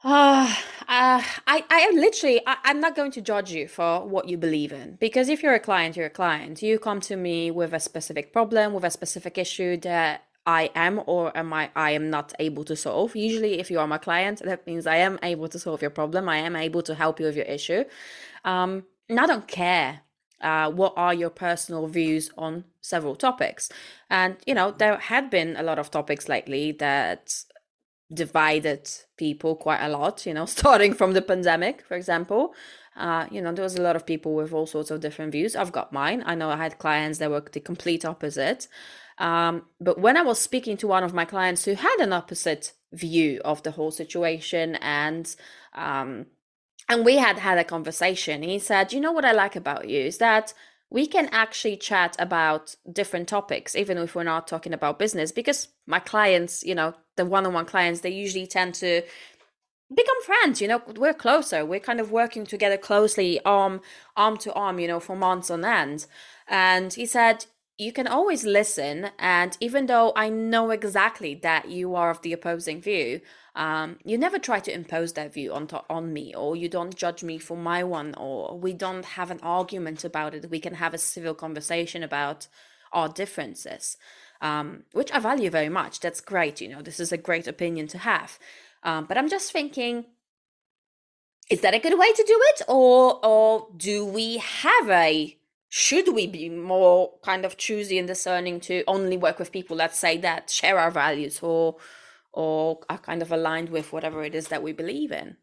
uh, 0.04 0.56
uh 0.88 1.24
I, 1.48 1.64
I 1.70 1.92
literally, 1.94 2.42
I, 2.46 2.58
I'm 2.64 2.80
not 2.80 2.96
going 2.96 3.12
to 3.12 3.22
judge 3.22 3.52
you 3.52 3.68
for 3.68 4.08
what 4.08 4.28
you 4.28 4.38
believe 4.38 4.72
in, 4.72 4.98
because 5.00 5.30
if 5.30 5.42
you're 5.44 5.54
a 5.54 5.60
client, 5.60 5.96
you're 5.96 6.08
a 6.08 6.10
client. 6.10 6.62
You 6.62 6.80
come 6.80 7.02
to 7.02 7.16
me 7.16 7.52
with 7.52 7.74
a 7.74 7.80
specific 7.80 8.34
problem, 8.34 8.74
with 8.74 8.84
a 8.84 8.92
specific 8.92 9.38
issue 9.38 9.78
that 9.78 10.26
I 10.46 10.72
am 10.76 11.02
or 11.06 11.36
am 11.38 11.54
I 11.54 11.70
I 11.76 11.92
am 11.92 12.10
not 12.10 12.34
able 12.40 12.64
to 12.66 12.76
solve. 12.76 13.16
Usually 13.16 13.60
if 13.60 13.70
you 13.70 13.80
are 13.80 13.88
my 13.88 13.98
client, 14.00 14.42
that 14.44 14.66
means 14.66 14.88
I 14.88 14.98
am 14.98 15.20
able 15.22 15.48
to 15.50 15.60
solve 15.60 15.82
your 15.82 15.92
problem. 15.92 16.28
I 16.28 16.38
am 16.38 16.56
able 16.56 16.82
to 16.84 16.96
help 16.96 17.20
you 17.20 17.28
with 17.28 17.36
your 17.36 17.46
issue. 17.46 17.84
Um, 18.44 18.86
and 19.08 19.20
I 19.20 19.28
don't 19.28 19.48
care 19.48 20.02
uh, 20.42 20.72
what 20.72 20.94
are 20.98 21.14
your 21.14 21.30
personal 21.30 21.88
views 21.88 22.32
on 22.38 22.66
several 22.82 23.16
topics. 23.16 23.70
And 24.10 24.38
you 24.48 24.56
know, 24.56 24.72
there 24.72 24.98
had 24.98 25.30
been 25.30 25.56
a 25.58 25.64
lot 25.64 25.78
of 25.78 25.92
topics 25.92 26.28
lately 26.28 26.72
that 26.74 27.44
divided 28.14 28.90
people 29.18 29.56
quite 29.56 29.82
a 29.82 29.90
lot, 29.90 30.26
you 30.26 30.34
know, 30.34 30.46
starting 30.60 30.94
from 30.94 31.14
the 31.14 31.22
pandemic, 31.22 31.84
for 31.88 31.96
example. 31.96 32.54
Uh, 32.96 33.26
you 33.32 33.42
know, 33.42 33.54
there 33.54 33.64
was 33.64 33.78
a 33.78 33.82
lot 33.82 33.96
of 33.96 34.06
people 34.06 34.36
with 34.36 34.52
all 34.52 34.66
sorts 34.66 34.92
of 34.92 35.00
different 35.00 35.32
views. 35.32 35.56
I've 35.56 35.72
got 35.72 35.94
mine. 35.94 36.24
I 36.26 36.36
know 36.36 36.50
I 36.50 36.58
had 36.58 36.78
clients 36.78 37.20
that 37.20 37.32
were 37.32 37.46
the 37.52 37.62
complete 37.62 38.04
opposite. 38.04 38.68
Um, 39.18 39.64
but 39.80 40.00
when 40.00 40.18
I 40.18 40.24
was 40.24 40.40
speaking 40.40 40.78
to 40.78 40.88
one 40.88 41.04
of 41.04 41.14
my 41.14 41.26
clients 41.26 41.64
who 41.64 41.76
had 41.76 41.98
an 42.00 42.12
opposite 42.12 42.74
view 42.92 43.40
of 43.46 43.64
the 43.64 43.72
whole 43.72 43.92
situation 43.92 44.76
and 44.76 45.34
um, 45.74 46.26
and 46.90 47.06
we 47.06 47.16
had 47.18 47.38
had 47.38 47.58
a 47.58 47.64
conversation, 47.64 48.42
he 48.42 48.60
said, 48.60 48.92
"You 48.92 49.00
know 49.00 49.14
what 49.14 49.24
I 49.24 49.32
like 49.32 49.56
about 49.56 49.88
you 49.88 50.02
is 50.02 50.18
that 50.18 50.54
we 50.92 51.08
can 51.08 51.30
actually 51.32 51.78
chat 51.78 52.16
about 52.20 52.76
different 52.92 53.30
topics, 53.30 53.76
even 53.76 53.98
if 53.98 54.14
we're 54.14 54.24
not 54.24 54.48
talking 54.48 54.74
about 54.74 55.00
business, 55.00 55.32
because 55.32 55.70
my 55.88 56.00
clients, 56.00 56.64
you 56.64 56.76
know, 56.76 56.94
the 57.16 57.26
one 57.26 57.46
on 57.46 57.54
one 57.54 57.66
clients, 57.66 58.02
they 58.02 58.10
usually 58.10 58.46
tend 58.46 58.76
to 58.76 59.02
become 59.94 60.24
friends 60.24 60.62
you 60.62 60.70
know 60.70 60.82
we're 60.96 61.14
closer. 61.14 61.66
We're 61.66 61.82
kind 61.82 62.00
of 62.00 62.12
working 62.12 62.46
together 62.46 62.78
closely 62.78 63.42
arm 63.44 63.82
arm 64.16 64.38
to 64.38 64.54
arm 64.54 64.80
you 64.80 64.88
know 64.88 65.02
for 65.02 65.18
months 65.18 65.52
on 65.52 65.66
end. 65.66 66.06
And 66.48 66.94
he 66.94 67.06
said 67.06 67.46
you 67.78 67.92
can 67.92 68.08
always 68.08 68.44
listen 68.46 69.10
and 69.18 69.58
even 69.60 69.88
though 69.88 70.14
i 70.16 70.30
know 70.30 70.70
exactly 70.70 71.34
that 71.34 71.70
you 71.70 71.96
are 71.96 72.12
of 72.12 72.22
the 72.22 72.32
opposing 72.32 72.80
view 72.80 73.20
um, 73.56 73.98
you 74.04 74.18
never 74.18 74.40
try 74.40 74.60
to 74.60 74.74
impose 74.74 75.14
that 75.14 75.34
view 75.34 75.54
on, 75.54 75.68
to, 75.68 75.84
on 75.90 76.14
me 76.14 76.34
or 76.34 76.56
you 76.56 76.70
don't 76.70 76.96
judge 76.96 77.24
me 77.24 77.38
for 77.38 77.58
my 77.58 77.84
one 77.84 78.14
or 78.16 78.58
we 78.58 78.74
don't 78.74 79.06
have 79.06 79.30
an 79.30 79.40
argument 79.44 80.04
about 80.04 80.34
it. 80.34 80.50
We 80.50 80.60
can 80.60 80.76
have 80.76 80.94
a 80.94 80.98
civil 80.98 81.34
conversation 81.34 82.02
about 82.04 82.48
our 82.94 83.10
differences 83.10 83.98
um, 84.42 84.84
which 84.92 85.12
i 85.12 85.20
value 85.20 85.50
very 85.50 85.70
much. 85.70 86.00
That's 86.00 86.20
great 86.20 86.62
you 86.62 86.70
know 86.70 86.82
this 86.82 87.00
is 87.00 87.12
a 87.12 87.18
great 87.18 87.48
opinion 87.48 87.88
to 87.88 87.98
have. 88.00 88.40
Um, 88.84 89.06
but 89.06 89.18
i'm 89.18 89.30
just 89.30 89.52
thinking 89.52 90.06
is 91.50 91.62
that 91.62 91.74
a 91.74 91.80
good 91.80 92.00
way 92.00 92.12
to 92.14 92.24
do 92.24 92.40
it? 92.54 92.62
Or 92.68 93.24
or 93.24 93.68
do 93.76 94.06
we 94.06 94.38
have 94.38 94.90
a 94.90 95.38
should 95.70 96.14
we 96.14 96.28
be 96.28 96.50
more 96.50 97.14
kind 97.24 97.46
of 97.46 97.58
choosy 97.58 97.98
and 97.98 98.08
discerning 98.08 98.60
to 98.62 98.84
only 98.88 99.18
work 99.18 99.40
with 99.40 99.52
people 99.52 99.78
that 99.78 99.96
say 99.96 100.18
that 100.18 100.50
share 100.50 100.80
our 100.80 100.92
values 100.92 101.40
or 101.42 101.78
or 102.34 102.80
are 102.90 102.98
kind 102.98 103.22
of 103.22 103.32
aligned 103.32 103.70
with 103.70 103.92
whatever 103.92 104.24
it 104.24 104.36
is 104.36 104.48
that 104.48 104.64
we 104.64 104.72
believe 104.72 105.12
in 105.12 105.36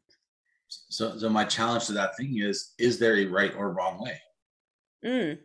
so 0.69 1.17
so 1.17 1.29
my 1.29 1.45
challenge 1.45 1.87
to 1.87 1.93
that 1.93 2.17
thing 2.17 2.39
is 2.39 2.73
is 2.79 2.99
there 2.99 3.17
a 3.17 3.27
right 3.27 3.55
or 3.57 3.73
wrong 3.73 4.03
way 4.03 4.21
mm. 5.05 5.39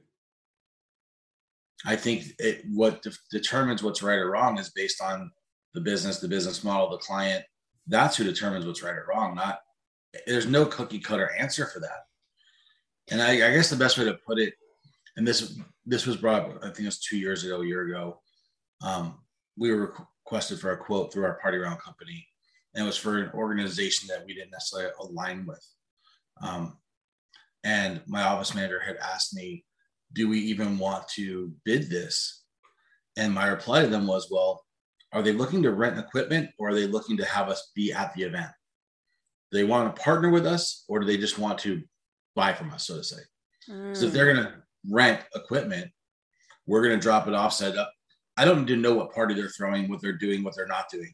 i 1.86 1.96
think 1.96 2.26
it 2.40 2.64
what 2.74 3.02
de- 3.02 3.12
determines 3.32 3.84
what's 3.84 4.04
right 4.04 4.20
or 4.20 4.32
wrong 4.32 4.58
is 4.58 4.70
based 4.72 5.02
on 5.02 5.32
the 5.74 5.82
business 5.82 6.20
the 6.20 6.28
business 6.28 6.64
model 6.64 6.90
the 6.90 6.98
client 6.98 7.44
that's 7.88 8.16
who 8.16 8.24
determines 8.24 8.66
what's 8.66 8.84
right 8.84 8.96
or 8.96 9.06
wrong 9.10 9.36
not 9.36 9.60
there's 10.28 10.46
no 10.46 10.66
cookie 10.66 11.00
cutter 11.00 11.32
answer 11.38 11.68
for 11.68 11.80
that 11.80 12.06
and 13.12 13.22
I, 13.22 13.32
I 13.34 13.54
guess 13.54 13.70
the 13.70 13.76
best 13.76 13.98
way 13.98 14.06
to 14.06 14.14
put 14.26 14.40
it 14.40 14.54
and 15.18 15.28
this 15.28 15.58
this 15.86 16.06
was 16.06 16.18
brought 16.18 16.42
up, 16.42 16.58
I 16.62 16.68
think 16.68 16.80
it 16.80 16.86
was 16.86 17.00
two 17.00 17.18
years 17.18 17.44
ago, 17.44 17.62
a 17.62 17.66
year 17.66 17.82
ago. 17.88 18.22
Um, 18.82 19.20
we 19.58 19.74
were 19.74 19.94
requested 20.26 20.60
for 20.60 20.72
a 20.72 20.78
quote 20.78 21.12
through 21.12 21.26
our 21.26 21.40
party 21.40 21.58
round 21.58 21.80
company, 21.80 22.28
and 22.74 22.84
it 22.84 22.88
was 22.88 22.98
for 22.98 23.20
an 23.20 23.32
organization 23.34 24.08
that 24.08 24.26
we 24.26 24.34
didn't 24.34 24.52
necessarily 24.52 24.94
align 25.00 25.46
with. 25.46 25.66
Um, 26.42 26.78
and 27.64 28.02
my 28.08 28.24
office 28.24 28.56
manager 28.56 28.80
had 28.80 28.98
asked 28.98 29.36
me, 29.36 29.66
"Do 30.14 30.28
we 30.28 30.40
even 30.40 30.78
want 30.78 31.08
to 31.10 31.54
bid 31.66 31.90
this?" 31.90 32.44
And 33.16 33.34
my 33.34 33.48
reply 33.48 33.82
to 33.82 33.88
them 33.88 34.08
was, 34.08 34.30
"Well, 34.32 34.66
are 35.12 35.22
they 35.22 35.34
looking 35.34 35.62
to 35.64 35.72
rent 35.72 36.00
equipment, 36.00 36.52
or 36.58 36.70
are 36.70 36.76
they 36.76 36.88
looking 36.88 37.18
to 37.18 37.26
have 37.26 37.50
us 37.50 37.72
be 37.76 37.94
at 37.94 38.14
the 38.14 38.24
event? 38.24 38.52
Do 39.52 39.58
they 39.58 39.64
want 39.66 39.96
to 39.96 40.02
partner 40.02 40.30
with 40.30 40.48
us, 40.48 40.86
or 40.88 41.00
do 41.00 41.06
they 41.06 41.18
just 41.18 41.38
want 41.38 41.60
to 41.60 41.84
buy 42.36 42.54
from 42.54 42.72
us, 42.72 42.88
so 42.88 42.98
to 42.98 43.04
say?" 43.04 43.22
Mm. 43.70 43.96
So 43.96 44.06
if 44.06 44.14
they're 44.14 44.34
going 44.34 44.46
to 44.46 44.64
rent 44.90 45.24
equipment, 45.36 45.92
we're 46.66 46.82
going 46.82 46.98
to 46.98 47.02
drop 47.02 47.28
it 47.28 47.34
off, 47.34 47.54
set 47.54 47.78
up. 47.78 47.93
I 48.38 48.46
don't 48.46 48.62
need 48.62 48.68
to 48.68 48.76
know 48.78 48.96
what 48.96 49.14
party 49.14 49.34
they're 49.34 49.50
throwing, 49.50 49.90
what 49.90 50.02
they're 50.02 50.18
doing, 50.18 50.44
what 50.44 50.56
they're 50.56 50.68
not 50.68 50.90
doing. 50.90 51.14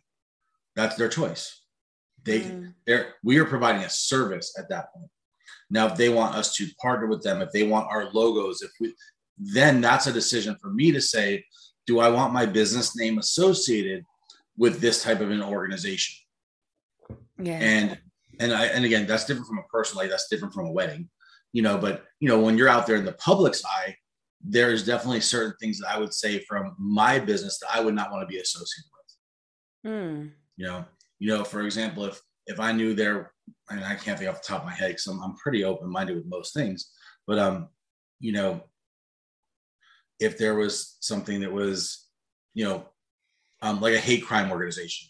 That's 0.75 0.95
their 0.95 1.09
choice. 1.09 1.61
They, 2.23 2.41
mm. 2.41 2.73
they're, 2.85 3.15
we 3.23 3.38
are 3.39 3.45
providing 3.45 3.83
a 3.83 3.89
service 3.89 4.55
at 4.57 4.69
that 4.69 4.93
point. 4.93 5.09
Now, 5.69 5.88
if 5.88 5.95
they 5.95 6.09
want 6.09 6.35
us 6.35 6.55
to 6.55 6.67
partner 6.81 7.07
with 7.07 7.21
them, 7.23 7.41
if 7.41 7.51
they 7.51 7.63
want 7.63 7.88
our 7.89 8.11
logos, 8.11 8.61
if 8.61 8.71
we, 8.79 8.93
then 9.38 9.81
that's 9.81 10.07
a 10.07 10.13
decision 10.13 10.55
for 10.61 10.69
me 10.69 10.91
to 10.91 11.01
say, 11.01 11.45
do 11.85 11.99
I 11.99 12.09
want 12.09 12.33
my 12.33 12.45
business 12.45 12.95
name 12.95 13.17
associated 13.17 14.05
with 14.57 14.79
this 14.79 15.03
type 15.03 15.21
of 15.21 15.31
an 15.31 15.41
organization? 15.41 16.15
Yeah. 17.41 17.59
And 17.59 17.97
and 18.41 18.53
I 18.53 18.65
and 18.67 18.85
again, 18.85 19.05
that's 19.05 19.25
different 19.25 19.47
from 19.47 19.59
a 19.59 19.63
personal 19.63 20.03
life. 20.03 20.11
That's 20.11 20.29
different 20.29 20.53
from 20.53 20.67
a 20.67 20.71
wedding 20.71 21.09
you 21.53 21.61
know 21.61 21.77
but 21.77 22.05
you 22.19 22.27
know 22.27 22.39
when 22.39 22.57
you're 22.57 22.69
out 22.69 22.85
there 22.85 22.95
in 22.95 23.05
the 23.05 23.13
public's 23.13 23.63
eye 23.65 23.95
there's 24.41 24.86
definitely 24.86 25.22
certain 25.22 25.53
things 25.60 25.79
that 25.79 25.89
i 25.89 25.98
would 25.98 26.13
say 26.13 26.39
from 26.39 26.75
my 26.79 27.19
business 27.19 27.60
that 27.60 27.69
i 27.74 27.79
would 27.79 27.96
not 27.96 28.12
want 28.12 28.22
to 28.22 28.27
be 28.27 28.39
associated 28.39 28.89
with. 29.84 29.91
Mm. 29.91 30.31
you 30.58 30.65
know 30.65 30.86
you 31.19 31.29
know 31.29 31.43
for 31.43 31.62
example 31.62 32.05
if 32.05 32.22
if 32.48 32.60
i 32.60 32.72
knew 32.72 32.93
there 32.93 33.34
and 33.69 33.84
i 33.84 33.96
can't 33.96 34.17
think 34.17 34.29
off 34.29 34.41
the 34.41 34.48
top 34.48 34.62
of 34.62 34.67
my 34.67 34.74
head 34.74 34.89
because 34.89 35.08
I'm, 35.08 35.22
I'm 35.22 35.36
pretty 35.36 35.63
open-minded 35.63 36.15
with 36.15 36.25
most 36.25 36.53
things 36.53 36.91
but 37.27 37.38
um 37.39 37.69
you 38.19 38.31
know 38.31 38.62
if 40.19 40.38
there 40.38 40.55
was 40.55 40.98
something 41.00 41.41
that 41.41 41.51
was 41.51 42.08
you 42.53 42.65
know 42.65 42.86
um 43.62 43.79
like 43.81 43.93
a 43.93 44.00
hate 44.00 44.25
crime 44.25 44.51
organization 44.51 45.10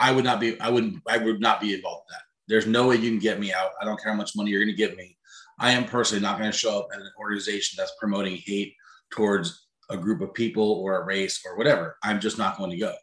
i 0.00 0.10
would 0.10 0.24
not 0.24 0.40
be 0.40 0.58
i 0.60 0.68
wouldn't 0.68 1.02
i 1.08 1.18
would 1.18 1.40
not 1.40 1.60
be 1.60 1.74
involved 1.74 2.04
in 2.08 2.14
that. 2.14 2.22
There's 2.46 2.66
no 2.66 2.88
way 2.88 2.96
you 2.96 3.10
can 3.10 3.18
get 3.18 3.40
me 3.40 3.52
out. 3.52 3.70
I 3.80 3.84
don't 3.84 4.00
care 4.00 4.12
how 4.12 4.18
much 4.18 4.36
money 4.36 4.50
you're 4.50 4.62
going 4.62 4.74
to 4.74 4.76
give 4.76 4.96
me 4.96 5.16
I 5.58 5.72
am 5.72 5.84
personally 5.84 6.22
not 6.22 6.38
going 6.38 6.50
to 6.50 6.56
show 6.56 6.80
up 6.80 6.88
at 6.92 7.00
an 7.00 7.10
organization 7.18 7.76
that's 7.78 7.94
promoting 7.98 8.36
hate 8.44 8.74
towards 9.10 9.66
a 9.90 9.96
group 9.96 10.20
of 10.20 10.34
people 10.34 10.72
or 10.72 11.00
a 11.00 11.04
race 11.04 11.42
or 11.46 11.56
whatever. 11.56 11.96
I'm 12.02 12.20
just 12.20 12.38
not 12.38 12.56
going 12.56 12.70
to 12.70 12.76
go. 12.76 12.94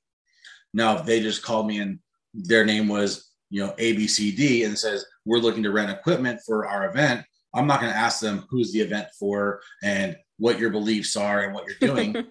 Now, 0.73 0.97
if 0.97 1.05
they 1.05 1.21
just 1.21 1.43
called 1.43 1.67
me 1.67 1.79
and 1.79 1.99
their 2.33 2.65
name 2.65 2.87
was, 2.87 3.31
you 3.49 3.65
know, 3.65 3.73
ABCD 3.77 4.65
and 4.65 4.77
says, 4.77 5.05
we're 5.25 5.39
looking 5.39 5.63
to 5.63 5.71
rent 5.71 5.91
equipment 5.91 6.39
for 6.45 6.67
our 6.67 6.89
event, 6.89 7.23
I'm 7.53 7.67
not 7.67 7.81
going 7.81 7.91
to 7.91 7.97
ask 7.97 8.19
them 8.19 8.45
who's 8.49 8.71
the 8.71 8.79
event 8.79 9.07
for 9.19 9.61
and 9.83 10.15
what 10.37 10.57
your 10.57 10.69
beliefs 10.69 11.15
are 11.15 11.43
and 11.43 11.53
what 11.53 11.65
you're 11.67 11.93
doing. 11.93 12.15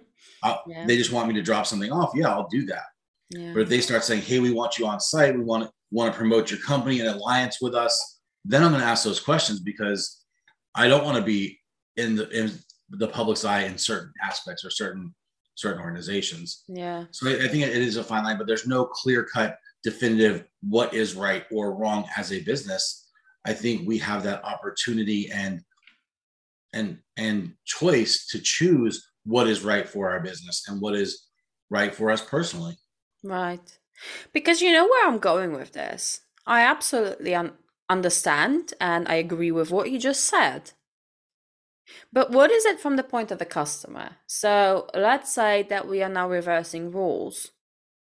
yeah. 0.67 0.87
They 0.87 0.97
just 0.97 1.13
want 1.13 1.29
me 1.29 1.35
to 1.35 1.43
drop 1.43 1.67
something 1.67 1.93
off. 1.93 2.13
Yeah, 2.15 2.31
I'll 2.31 2.49
do 2.49 2.67
that. 2.67 2.85
Yeah. 3.31 3.53
But 3.53 3.63
if 3.63 3.69
they 3.69 3.81
start 3.81 4.05
saying, 4.05 4.23
"Hey, 4.23 4.41
we 4.41 4.51
want 4.51 4.79
you 4.79 4.87
on 4.87 4.99
site. 5.01 5.37
We 5.37 5.45
want 5.45 5.65
to 5.65 5.71
want 5.91 6.13
to 6.13 6.19
promote 6.19 6.51
your 6.51 6.61
company 6.61 7.01
and 7.01 7.09
alliance 7.09 7.59
with 7.61 7.75
us," 7.75 8.20
then 8.45 8.63
I'm 8.63 8.71
going 8.71 8.83
to 8.83 8.87
ask 8.87 9.05
those 9.05 9.21
questions 9.21 9.61
because 9.61 10.25
I 10.75 10.89
don't 10.89 11.05
want 11.05 11.17
to 11.19 11.23
be 11.23 11.59
in 11.97 12.17
the 12.17 12.29
in 12.31 12.53
the 12.91 13.09
public's 13.09 13.45
eye 13.45 13.63
in 13.63 13.79
certain 13.79 14.13
aspects 14.23 14.65
or 14.65 14.71
certain 14.71 15.15
certain 15.55 15.83
organizations. 15.83 16.65
Yeah. 16.69 17.05
So 17.11 17.29
I, 17.29 17.45
I 17.45 17.49
think 17.49 17.65
it 17.65 17.77
is 17.77 17.97
a 17.97 18.05
fine 18.05 18.25
line, 18.25 18.39
but 18.39 18.47
there's 18.47 18.67
no 18.67 18.87
clear 18.87 19.25
cut, 19.25 19.59
definitive 19.83 20.45
what 20.63 20.95
is 20.95 21.15
right 21.15 21.45
or 21.53 21.75
wrong 21.75 22.07
as 22.17 22.33
a 22.33 22.43
business. 22.43 23.09
I 23.45 23.53
think 23.53 23.87
we 23.87 23.99
have 23.99 24.23
that 24.25 24.45
opportunity 24.45 25.31
and 25.31 25.63
and 26.73 26.99
and 27.17 27.53
choice 27.65 28.27
to 28.29 28.39
choose 28.39 29.11
what 29.25 29.49
is 29.49 29.63
right 29.63 29.89
for 29.89 30.11
our 30.11 30.21
business 30.21 30.65
and 30.69 30.81
what 30.81 30.95
is 30.95 31.27
right 31.69 31.95
for 31.95 32.11
us 32.11 32.23
personally. 32.23 32.77
Right. 33.23 33.79
Because 34.33 34.63
you 34.63 34.73
know 34.73 34.87
where 34.87 35.07
I'm 35.07 35.19
going 35.19 35.53
with 35.53 35.73
this. 35.73 36.21
I 36.47 36.63
absolutely 36.63 37.35
un- 37.35 37.53
understand 37.91 38.73
and 38.81 39.07
I 39.09 39.15
agree 39.15 39.51
with 39.51 39.71
what 39.71 39.91
you 39.91 39.99
just 39.99 40.25
said. 40.25 40.73
But 42.13 42.31
what 42.31 42.51
is 42.51 42.65
it 42.65 42.81
from 42.81 42.97
the 42.97 43.03
point 43.03 43.31
of 43.31 43.39
the 43.39 43.45
customer? 43.45 44.17
So 44.27 44.89
let's 44.95 45.33
say 45.33 45.67
that 45.69 45.89
we 45.89 46.03
are 46.03 46.09
now 46.09 46.29
reversing 46.29 46.93
rules 46.93 47.51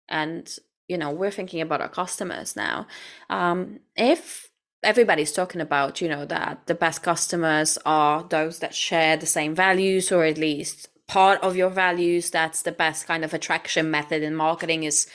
and 0.10 0.54
you 0.88 0.98
know 0.98 1.12
we're 1.12 1.32
thinking 1.32 1.62
about 1.62 1.82
our 1.82 1.89
customers 1.89 2.56
now. 2.56 2.88
Um, 3.30 3.80
if 3.96 4.50
everybody's 4.84 5.32
talking 5.32 5.62
about 5.62 6.01
you 6.01 6.08
know 6.08 6.25
that 6.25 6.65
the 6.68 6.75
best 6.75 7.01
customers 7.04 7.77
are 7.86 8.24
those 8.30 8.60
that 8.60 8.75
share 8.75 9.18
the 9.18 9.25
same 9.25 9.56
values 9.56 10.12
or 10.12 10.24
at 10.24 10.38
least 10.38 10.88
part 11.08 11.42
of 11.42 11.56
your 11.56 11.70
values 11.70 12.30
that's 12.30 12.62
the 12.62 12.72
best 12.72 13.08
kind 13.08 13.25
of 13.25 13.34
attraction 13.34 13.89
method 13.89 14.22
in 14.22 14.36
marketing 14.36 14.84
is 14.84 15.08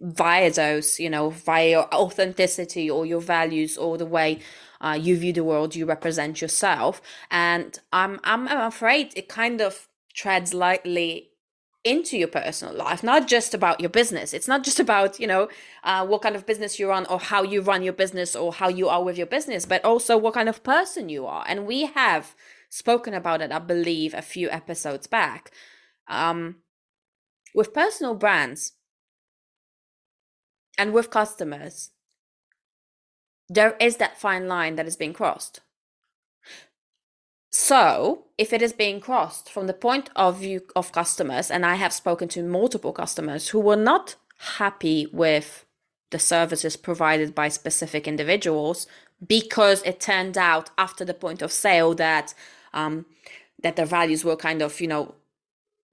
via 0.00 0.50
those, 0.50 1.00
you 1.00 1.10
know, 1.10 1.30
via 1.30 1.70
your 1.70 1.94
authenticity 1.94 2.90
or 2.90 3.04
your 3.04 3.20
values 3.20 3.76
or 3.76 3.98
the 3.98 4.06
way 4.06 4.40
uh, 4.80 4.98
you 5.00 5.16
view 5.16 5.32
the 5.32 5.44
world, 5.44 5.74
you 5.74 5.86
represent 5.86 6.40
yourself. 6.40 7.02
And 7.30 7.78
I'm, 7.92 8.20
I'm, 8.24 8.46
I'm 8.48 8.60
afraid 8.60 9.12
it 9.16 9.28
kind 9.28 9.60
of 9.60 9.88
treads 10.14 10.54
lightly 10.54 11.30
into 11.84 12.16
your 12.18 12.28
personal 12.28 12.74
life, 12.74 13.02
not 13.02 13.26
just 13.26 13.54
about 13.54 13.80
your 13.80 13.90
business. 13.90 14.32
It's 14.34 14.48
not 14.48 14.62
just 14.62 14.78
about, 14.86 15.18
you 15.18 15.26
know, 15.26 15.48
uh, 15.84 16.06
what 16.06 16.22
kind 16.22 16.36
of 16.36 16.46
business 16.46 16.78
you 16.78 16.88
run 16.88 17.06
or 17.06 17.18
how 17.18 17.42
you 17.42 17.60
run 17.60 17.82
your 17.82 17.92
business 17.92 18.36
or 18.36 18.52
how 18.52 18.68
you 18.68 18.88
are 18.88 19.02
with 19.02 19.16
your 19.16 19.26
business, 19.26 19.66
but 19.66 19.84
also 19.84 20.16
what 20.16 20.34
kind 20.34 20.48
of 20.48 20.62
person 20.62 21.08
you 21.08 21.26
are. 21.26 21.44
And 21.48 21.66
we 21.66 21.86
have 21.86 22.34
spoken 22.68 23.14
about 23.14 23.40
it, 23.40 23.50
I 23.50 23.58
believe, 23.58 24.14
a 24.14 24.22
few 24.22 24.50
episodes 24.50 25.06
back. 25.06 25.50
Um, 26.06 26.56
with 27.54 27.74
personal 27.74 28.14
brands, 28.14 28.72
and 30.78 30.92
with 30.92 31.10
customers, 31.10 31.90
there 33.48 33.76
is 33.80 33.96
that 33.96 34.18
fine 34.18 34.46
line 34.46 34.76
that 34.76 34.86
is 34.86 34.96
being 34.96 35.12
crossed. 35.12 35.60
So, 37.50 38.26
if 38.36 38.52
it 38.52 38.62
is 38.62 38.72
being 38.72 39.00
crossed 39.00 39.50
from 39.50 39.66
the 39.66 39.72
point 39.72 40.10
of 40.14 40.38
view 40.38 40.60
of 40.76 40.92
customers, 40.92 41.50
and 41.50 41.64
I 41.64 41.76
have 41.76 41.92
spoken 41.92 42.28
to 42.28 42.42
multiple 42.42 42.92
customers 42.92 43.48
who 43.48 43.58
were 43.58 43.76
not 43.76 44.16
happy 44.58 45.08
with 45.12 45.64
the 46.10 46.18
services 46.18 46.76
provided 46.76 47.34
by 47.34 47.48
specific 47.48 48.06
individuals 48.06 48.86
because 49.26 49.82
it 49.82 49.98
turned 49.98 50.38
out 50.38 50.70
after 50.78 51.04
the 51.04 51.14
point 51.14 51.42
of 51.42 51.52
sale 51.52 51.94
that 51.94 52.34
um, 52.72 53.06
that 53.62 53.76
their 53.76 53.86
values 53.86 54.24
were 54.24 54.36
kind 54.36 54.62
of, 54.62 54.80
you 54.80 54.86
know, 54.86 55.14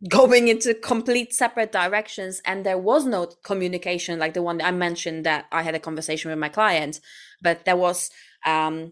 going 0.09 0.49
into 0.49 0.73
complete 0.73 1.33
separate 1.33 1.71
directions 1.71 2.41
and 2.45 2.65
there 2.65 2.77
was 2.77 3.05
no 3.05 3.25
communication 3.43 4.19
like 4.19 4.33
the 4.33 4.41
one 4.41 4.61
i 4.61 4.69
mentioned 4.69 5.25
that 5.25 5.45
i 5.51 5.61
had 5.61 5.73
a 5.73 5.79
conversation 5.79 6.29
with 6.29 6.37
my 6.37 6.49
client 6.49 6.99
but 7.41 7.63
there 7.65 7.77
was 7.77 8.09
um 8.45 8.91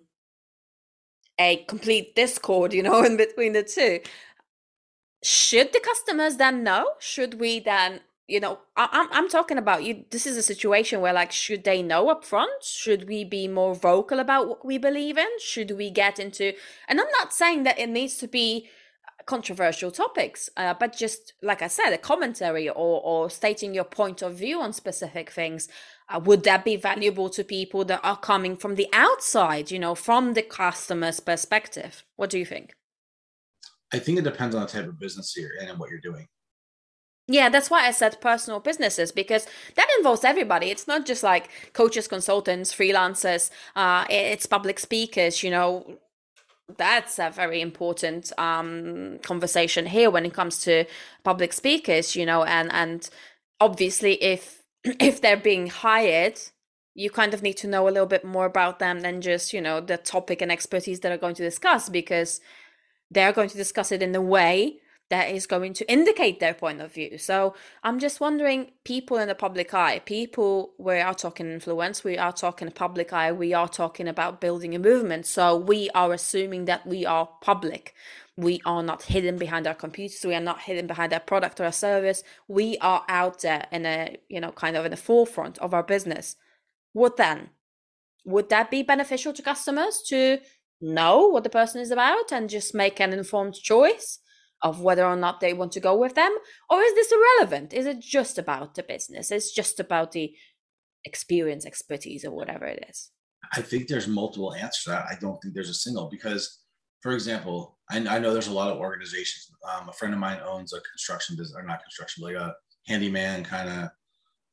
a 1.39 1.57
complete 1.67 2.15
discord 2.15 2.73
you 2.73 2.83
know 2.83 3.03
in 3.09 3.17
between 3.17 3.53
the 3.53 3.63
two. 3.63 3.99
Should 5.23 5.71
the 5.71 5.79
customers 5.79 6.35
then 6.35 6.63
know? 6.63 6.91
Should 6.99 7.39
we 7.39 7.59
then 7.59 8.01
you 8.27 8.39
know 8.39 8.59
I, 8.75 8.89
am 8.91 9.07
I'm 9.11 9.29
talking 9.29 9.57
about 9.57 9.83
you 9.83 10.05
this 10.11 10.25
is 10.25 10.37
a 10.37 10.43
situation 10.43 11.01
where 11.01 11.13
like 11.13 11.31
should 11.31 11.63
they 11.63 11.81
know 11.81 12.09
up 12.09 12.23
front 12.23 12.63
should 12.63 13.07
we 13.07 13.25
be 13.25 13.47
more 13.47 13.75
vocal 13.75 14.19
about 14.19 14.47
what 14.47 14.65
we 14.65 14.77
believe 14.77 15.17
in? 15.17 15.27
Should 15.39 15.71
we 15.71 15.89
get 15.89 16.19
into 16.19 16.53
and 16.87 17.01
i'm 17.01 17.11
not 17.19 17.33
saying 17.33 17.63
that 17.63 17.79
it 17.79 17.89
needs 17.89 18.17
to 18.17 18.27
be 18.27 18.69
controversial 19.25 19.91
topics 19.91 20.49
uh, 20.57 20.73
but 20.79 20.95
just 20.95 21.33
like 21.41 21.61
i 21.61 21.67
said 21.67 21.91
a 21.91 21.97
commentary 21.97 22.69
or 22.69 23.01
or 23.03 23.29
stating 23.29 23.73
your 23.73 23.83
point 23.83 24.21
of 24.21 24.35
view 24.35 24.61
on 24.61 24.73
specific 24.73 25.29
things 25.29 25.67
uh, 26.09 26.19
would 26.19 26.43
that 26.43 26.65
be 26.65 26.75
valuable 26.75 27.29
to 27.29 27.43
people 27.43 27.85
that 27.85 27.99
are 28.03 28.17
coming 28.17 28.55
from 28.55 28.75
the 28.75 28.87
outside 28.93 29.71
you 29.71 29.79
know 29.79 29.95
from 29.95 30.33
the 30.33 30.41
customer's 30.41 31.19
perspective 31.19 32.03
what 32.15 32.29
do 32.29 32.37
you 32.37 32.45
think 32.45 32.73
i 33.91 33.99
think 33.99 34.17
it 34.17 34.23
depends 34.23 34.55
on 34.55 34.61
the 34.61 34.67
type 34.67 34.87
of 34.87 34.99
business 34.99 35.35
you're 35.37 35.55
in 35.61 35.69
and 35.69 35.79
what 35.79 35.89
you're 35.89 35.99
doing 35.99 36.27
yeah, 37.27 37.47
that's 37.47 37.69
why 37.69 37.87
I 37.87 37.91
said 37.91 38.19
personal 38.19 38.59
businesses 38.59 39.13
because 39.13 39.47
that 39.75 39.87
involves 39.97 40.25
everybody. 40.25 40.69
It's 40.69 40.87
not 40.87 41.05
just 41.05 41.23
like 41.23 41.49
coaches, 41.71 42.05
consultants, 42.05 42.73
freelancers, 42.73 43.49
uh, 43.77 44.05
it's 44.09 44.45
public 44.45 44.77
speakers, 44.77 45.41
you 45.41 45.49
know. 45.49 45.99
That's 46.77 47.19
a 47.19 47.29
very 47.29 47.61
important 47.61 48.31
um, 48.37 49.19
conversation 49.21 49.85
here 49.85 50.09
when 50.09 50.25
it 50.25 50.33
comes 50.33 50.59
to 50.63 50.85
public 51.23 51.53
speakers, 51.53 52.15
you 52.15 52.25
know, 52.25 52.43
and 52.43 52.71
and 52.71 53.09
obviously 53.59 54.13
if 54.23 54.63
if 54.83 55.21
they're 55.21 55.37
being 55.37 55.67
hired, 55.67 56.39
you 56.95 57.09
kind 57.09 57.33
of 57.33 57.41
need 57.41 57.57
to 57.57 57.67
know 57.67 57.87
a 57.87 57.91
little 57.91 58.07
bit 58.07 58.23
more 58.23 58.45
about 58.45 58.79
them 58.79 59.01
than 59.01 59.21
just, 59.21 59.53
you 59.53 59.61
know, 59.61 59.81
the 59.81 59.97
topic 59.97 60.41
and 60.41 60.51
expertise 60.51 61.01
that 61.01 61.11
are 61.11 61.17
going 61.17 61.35
to 61.35 61.43
discuss 61.43 61.89
because 61.89 62.39
they're 63.11 63.33
going 63.33 63.49
to 63.49 63.57
discuss 63.57 63.91
it 63.91 64.01
in 64.01 64.15
a 64.15 64.21
way 64.21 64.79
that 65.09 65.29
is 65.29 65.45
going 65.45 65.73
to 65.73 65.91
indicate 65.91 66.39
their 66.39 66.53
point 66.53 66.81
of 66.81 66.93
view. 66.93 67.17
So 67.17 67.55
I'm 67.83 67.99
just 67.99 68.19
wondering, 68.19 68.71
people 68.83 69.17
in 69.17 69.27
the 69.27 69.35
public 69.35 69.73
eye, 69.73 69.99
people, 69.99 70.73
we 70.77 70.99
are 70.99 71.13
talking 71.13 71.51
influence, 71.51 72.03
we 72.03 72.17
are 72.17 72.31
talking 72.31 72.71
public 72.71 73.13
eye, 73.13 73.31
we 73.31 73.53
are 73.53 73.67
talking 73.67 74.07
about 74.07 74.41
building 74.41 74.73
a 74.73 74.79
movement. 74.79 75.25
So 75.25 75.55
we 75.55 75.89
are 75.93 76.13
assuming 76.13 76.65
that 76.65 76.87
we 76.87 77.05
are 77.05 77.29
public. 77.41 77.93
We 78.35 78.61
are 78.65 78.81
not 78.81 79.03
hidden 79.03 79.37
behind 79.37 79.67
our 79.67 79.75
computers. 79.75 80.25
We 80.25 80.33
are 80.33 80.41
not 80.41 80.61
hidden 80.61 80.87
behind 80.87 81.13
our 81.13 81.19
product 81.19 81.59
or 81.59 81.65
our 81.65 81.71
service. 81.71 82.23
We 82.47 82.77
are 82.79 83.03
out 83.07 83.41
there 83.41 83.67
in 83.71 83.85
a, 83.85 84.17
you 84.29 84.41
know, 84.41 84.51
kind 84.51 84.75
of 84.75 84.85
in 84.85 84.91
the 84.91 84.97
forefront 84.97 85.59
of 85.59 85.73
our 85.73 85.83
business. 85.83 86.35
What 86.93 87.17
then? 87.17 87.49
Would 88.25 88.49
that 88.49 88.71
be 88.71 88.81
beneficial 88.81 89.33
to 89.33 89.41
customers 89.43 90.01
to 90.07 90.39
know 90.81 91.27
what 91.27 91.43
the 91.43 91.49
person 91.49 91.81
is 91.81 91.91
about 91.91 92.31
and 92.31 92.49
just 92.49 92.73
make 92.73 92.99
an 92.99 93.13
informed 93.13 93.53
choice? 93.53 94.19
Of 94.63 94.81
whether 94.81 95.05
or 95.05 95.17
not 95.17 95.41
they 95.41 95.53
want 95.53 95.73
to 95.73 95.79
go 95.79 95.95
with 95.95 96.15
them? 96.15 96.35
Or 96.69 96.81
is 96.81 96.95
this 96.95 97.11
irrelevant? 97.11 97.73
Is 97.73 97.85
it 97.85 97.99
just 97.99 98.37
about 98.37 98.75
the 98.75 98.83
business? 98.83 99.29
It's 99.29 99.51
just 99.51 99.79
about 99.79 100.13
the 100.13 100.33
experience, 101.05 101.65
expertise, 101.65 102.23
or 102.23 102.31
whatever 102.31 102.65
it 102.65 102.85
is? 102.89 103.11
I 103.53 103.61
think 103.61 103.87
there's 103.87 104.07
multiple 104.07 104.53
answers 104.53 104.83
to 104.85 104.89
that. 104.91 105.05
I 105.09 105.15
don't 105.19 105.37
think 105.41 105.53
there's 105.53 105.69
a 105.69 105.73
single 105.73 106.09
because, 106.09 106.59
for 107.01 107.11
example, 107.11 107.77
I, 107.91 107.97
I 107.97 108.19
know 108.19 108.31
there's 108.31 108.47
a 108.47 108.53
lot 108.53 108.71
of 108.71 108.77
organizations. 108.79 109.51
Um, 109.69 109.89
a 109.89 109.93
friend 109.93 110.13
of 110.13 110.19
mine 110.19 110.39
owns 110.45 110.73
a 110.73 110.79
construction 110.79 111.35
business, 111.35 111.57
or 111.57 111.63
not 111.63 111.83
construction, 111.83 112.23
but 112.23 112.33
like 112.33 112.41
a 112.41 112.55
handyman 112.87 113.43
kind 113.43 113.69
of 113.69 113.89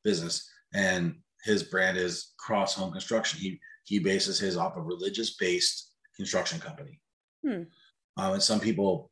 business, 0.03 0.51
and 0.75 1.14
his 1.44 1.62
brand 1.62 1.96
is 1.96 2.33
Cross 2.38 2.75
Home 2.75 2.92
Construction. 2.92 3.38
He 3.40 3.61
he 3.85 3.99
bases 3.99 4.38
his 4.38 4.57
off 4.57 4.77
a 4.77 4.83
religious 4.83 5.37
based 5.37 5.92
construction 6.16 6.61
company. 6.61 7.01
Hmm. 7.46 7.62
Um, 8.16 8.35
and 8.35 8.42
some 8.42 8.61
people 8.61 9.10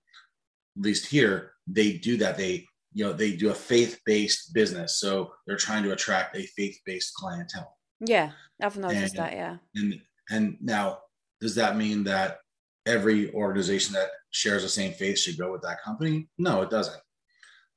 at 0.79 0.85
least 0.85 1.07
here, 1.07 1.53
they 1.67 1.95
do 1.95 2.17
that. 2.19 2.37
They, 2.37 2.67
you 2.93 3.05
know, 3.05 3.12
they 3.12 3.33
do 3.33 3.51
a 3.51 3.55
faith-based 3.55 4.55
business. 4.55 5.01
So 5.01 5.33
they're 5.47 5.57
trying 5.57 5.83
to 5.85 5.93
attract 5.93 6.37
a 6.37 6.47
faith-based 6.57 7.14
clientele. 7.14 7.77
Yeah, 8.01 8.31
I've 8.62 8.77
noticed 8.77 9.17
and, 9.17 9.25
that. 9.25 9.33
Yeah. 9.33 9.57
And 9.75 10.01
and 10.31 10.57
now, 10.61 10.99
does 11.41 11.55
that 11.57 11.77
mean 11.77 12.05
that 12.05 12.38
every 12.87 13.33
organization 13.35 13.95
that 13.95 14.11
shares 14.31 14.62
the 14.62 14.69
same 14.69 14.93
faith 14.93 15.19
should 15.19 15.38
go 15.38 15.51
with 15.51 15.62
that 15.62 15.83
company? 15.83 16.29
No, 16.38 16.62
it 16.62 16.71
doesn't. 16.71 17.01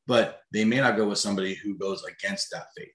But 0.06 0.42
they 0.52 0.66
may 0.66 0.78
not 0.78 0.98
go 0.98 1.08
with 1.08 1.18
somebody 1.18 1.56
who 1.56 1.78
goes 1.78 2.04
against 2.04 2.52
that 2.52 2.68
faith. 2.78 2.90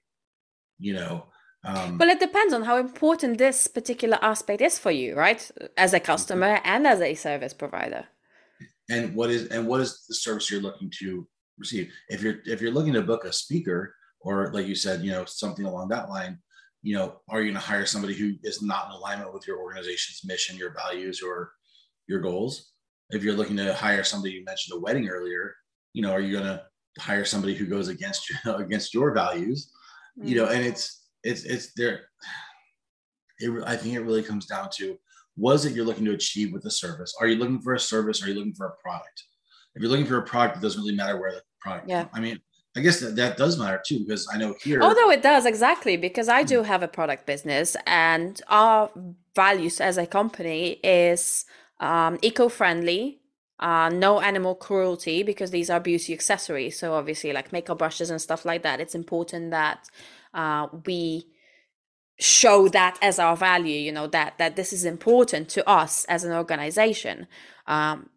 You 0.79 0.93
know, 0.93 1.25
um, 1.63 1.97
well, 1.97 2.09
it 2.09 2.19
depends 2.19 2.53
on 2.53 2.63
how 2.63 2.77
important 2.77 3.39
this 3.39 3.67
particular 3.67 4.19
aspect 4.21 4.61
is 4.61 4.77
for 4.79 4.91
you, 4.91 5.15
right? 5.15 5.49
As 5.75 5.93
a 5.93 5.99
customer 5.99 6.61
and 6.63 6.87
as 6.87 7.01
a 7.01 7.15
service 7.15 7.53
provider 7.53 8.05
and 8.89 9.13
what 9.15 9.29
is 9.29 9.47
and 9.47 9.67
what 9.67 9.81
is 9.81 10.05
the 10.07 10.15
service 10.15 10.49
you're 10.49 10.61
looking 10.61 10.91
to 10.99 11.27
receive? 11.57 11.91
If 12.09 12.21
you're 12.21 12.37
if 12.45 12.61
you're 12.61 12.71
looking 12.71 12.93
to 12.93 13.01
book 13.01 13.25
a 13.25 13.33
speaker 13.33 13.93
or 14.21 14.51
like 14.53 14.67
you 14.67 14.75
said 14.75 15.01
you 15.01 15.11
know 15.11 15.25
something 15.25 15.65
along 15.65 15.89
that 15.89 16.09
line 16.09 16.39
you 16.81 16.95
know 16.95 17.19
are 17.29 17.41
you 17.41 17.51
going 17.51 17.61
to 17.61 17.67
hire 17.67 17.85
somebody 17.85 18.15
who 18.15 18.33
is 18.43 18.61
not 18.61 18.87
in 18.87 18.91
alignment 18.93 19.33
with 19.33 19.47
your 19.47 19.59
organization's 19.59 20.21
mission 20.25 20.57
your 20.57 20.73
values 20.73 21.21
or 21.21 21.51
your 22.07 22.19
goals? 22.19 22.71
If 23.09 23.23
you're 23.23 23.35
looking 23.35 23.57
to 23.57 23.73
hire 23.73 24.03
somebody 24.03 24.33
you 24.33 24.43
mentioned 24.43 24.77
a 24.77 24.81
wedding 24.81 25.07
earlier 25.09 25.55
you 25.93 26.01
know 26.01 26.11
are 26.11 26.21
you 26.21 26.33
going 26.33 26.45
to 26.45 26.63
hire 26.99 27.25
somebody 27.25 27.55
who 27.55 27.65
goes 27.65 27.87
against 27.87 28.29
you 28.45 28.55
against 28.55 28.93
your 28.93 29.13
values? 29.13 29.71
Mm-hmm. 30.17 30.29
you 30.29 30.35
know 30.37 30.47
and 30.47 30.65
it's 30.65 31.05
it's 31.23 31.43
it's 31.43 31.73
there 31.75 32.05
it, 33.39 33.63
i 33.65 33.75
think 33.75 33.93
it 33.93 34.01
really 34.01 34.23
comes 34.23 34.47
down 34.47 34.69
to 34.77 34.97
what 35.37 35.53
is 35.53 35.65
it 35.65 35.73
you're 35.73 35.85
looking 35.85 36.05
to 36.05 36.13
achieve 36.13 36.51
with 36.51 36.63
the 36.63 36.71
service? 36.71 37.13
Are 37.21 37.27
you 37.27 37.35
looking 37.35 37.61
for 37.61 37.73
a 37.75 37.79
service? 37.79 38.21
Or 38.21 38.25
are 38.25 38.29
you 38.29 38.35
looking 38.35 38.55
for 38.55 38.67
a 38.67 38.75
product? 38.83 39.23
If 39.75 39.81
you're 39.81 39.91
looking 39.91 40.07
for 40.07 40.17
a 40.17 40.23
product, 40.23 40.57
it 40.57 40.61
doesn't 40.61 40.81
really 40.81 40.95
matter 40.95 41.19
where 41.19 41.31
the 41.31 41.41
product. 41.61 41.87
Yeah. 41.87 42.07
I 42.11 42.19
mean, 42.19 42.39
I 42.75 42.79
guess 42.81 42.99
that, 42.99 43.15
that 43.15 43.37
does 43.37 43.57
matter 43.57 43.81
too 43.85 43.99
because 43.99 44.27
I 44.33 44.37
know 44.37 44.55
here. 44.61 44.81
Although 44.81 45.11
it 45.11 45.21
does 45.21 45.45
exactly 45.45 45.97
because 45.97 46.27
I 46.27 46.43
do 46.43 46.63
have 46.63 46.83
a 46.83 46.87
product 46.87 47.25
business 47.25 47.75
and 47.85 48.41
our 48.49 48.91
values 49.35 49.79
as 49.79 49.97
a 49.97 50.05
company 50.05 50.79
is 50.83 51.45
um, 51.79 52.17
eco-friendly, 52.21 53.19
uh, 53.59 53.89
no 53.89 54.19
animal 54.21 54.55
cruelty 54.55 55.23
because 55.23 55.49
these 55.51 55.69
are 55.69 55.79
beauty 55.79 56.13
accessories. 56.13 56.79
So 56.79 56.93
obviously, 56.93 57.33
like 57.33 57.51
makeup 57.51 57.79
brushes 57.79 58.09
and 58.09 58.21
stuff 58.21 58.45
like 58.45 58.63
that, 58.63 58.79
it's 58.79 58.95
important 58.95 59.51
that 59.51 59.87
uh, 60.33 60.67
we 60.85 61.27
show 62.19 62.67
that 62.67 62.97
as 63.01 63.19
our 63.19 63.35
value 63.35 63.79
you 63.79 63.91
know 63.91 64.07
that 64.07 64.37
that 64.37 64.55
this 64.55 64.73
is 64.73 64.85
important 64.85 65.49
to 65.49 65.67
us 65.69 66.05
as 66.05 66.23
an 66.23 66.33
organization. 66.33 67.27
Um 67.67 68.09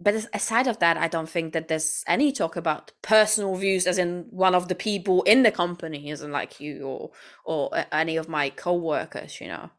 but 0.00 0.14
aside 0.32 0.66
of 0.66 0.78
that 0.78 0.96
i 0.96 1.08
don't 1.08 1.28
think 1.28 1.52
that 1.52 1.68
there's 1.68 2.04
any 2.06 2.30
talk 2.30 2.56
about 2.56 2.92
personal 3.02 3.54
views 3.56 3.86
as 3.86 3.98
in 3.98 4.26
one 4.30 4.54
of 4.54 4.68
the 4.68 4.74
people 4.74 5.22
in 5.22 5.42
the 5.42 5.50
company 5.50 6.10
isn't 6.10 6.30
like 6.30 6.60
you 6.60 6.86
or 6.86 7.10
or 7.44 7.84
any 7.92 8.16
of 8.16 8.28
my 8.28 8.50
co-workers 8.50 9.40
you 9.40 9.48
know? 9.48 9.70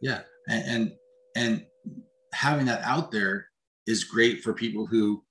Yeah 0.00 0.20
and 0.48 0.64
and, 0.66 0.92
and 1.36 1.66
having 2.32 2.66
that 2.66 2.82
out 2.82 3.10
there 3.10 3.46
is 3.86 4.04
great 4.04 4.42
for 4.42 4.52
people 4.52 4.86
who 4.86 5.22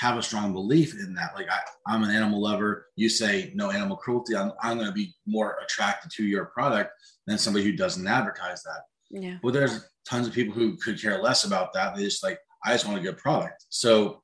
have 0.00 0.16
a 0.16 0.22
strong 0.22 0.54
belief 0.54 0.94
in 0.94 1.12
that. 1.12 1.34
Like 1.34 1.48
I, 1.50 1.94
am 1.94 2.02
an 2.02 2.10
animal 2.10 2.40
lover. 2.40 2.86
You 2.96 3.10
say 3.10 3.52
no 3.54 3.70
animal 3.70 3.98
cruelty. 3.98 4.34
I'm, 4.34 4.50
I'm 4.62 4.78
going 4.78 4.88
to 4.88 4.94
be 4.94 5.14
more 5.26 5.58
attracted 5.62 6.10
to 6.12 6.24
your 6.24 6.46
product 6.46 6.90
than 7.26 7.36
somebody 7.36 7.66
who 7.66 7.76
doesn't 7.76 8.06
advertise 8.06 8.62
that. 8.62 8.80
Yeah. 9.10 9.36
Well, 9.42 9.52
there's 9.52 9.90
tons 10.08 10.26
of 10.26 10.32
people 10.32 10.54
who 10.54 10.76
could 10.76 10.98
care 10.98 11.20
less 11.22 11.44
about 11.44 11.74
that. 11.74 11.94
They 11.94 12.02
just 12.02 12.24
like, 12.24 12.38
I 12.64 12.72
just 12.72 12.86
want 12.86 12.98
a 12.98 13.02
good 13.02 13.18
product. 13.18 13.66
So 13.68 14.22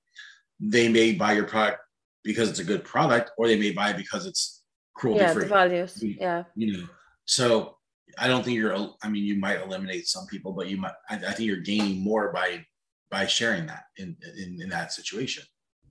they 0.59 0.89
may 0.89 1.13
buy 1.13 1.35
your 1.35 1.45
product 1.45 1.81
because 2.25 2.49
it's 2.49 2.59
a 2.59 2.65
good 2.65 2.83
product, 2.83 3.33
or 3.37 3.47
they 3.47 3.59
may 3.59 3.73
buy 3.73 3.91
it 3.91 3.99
because 3.99 4.25
it's 4.25 4.63
cruelty 4.95 5.21
yeah, 5.21 5.33
free. 5.35 5.43
The 5.43 5.49
values. 5.51 6.03
Yeah. 6.03 6.45
You 6.55 6.73
know, 6.73 6.89
so 7.27 7.77
I 8.17 8.29
don't 8.29 8.43
think 8.43 8.57
you're, 8.57 8.75
I 9.03 9.11
mean, 9.11 9.25
you 9.25 9.37
might 9.37 9.61
eliminate 9.61 10.09
some 10.09 10.27
people, 10.27 10.53
but 10.53 10.69
you 10.69 10.79
might, 10.79 10.95
I, 11.11 11.17
I 11.17 11.33
think 11.33 11.41
you're 11.41 11.59
gaining 11.59 12.03
more 12.03 12.33
by, 12.33 12.65
by 13.11 13.27
sharing 13.27 13.67
that 13.67 13.85
in, 13.99 14.17
in, 14.39 14.63
in 14.63 14.71
that 14.71 14.95
situation. 14.95 15.45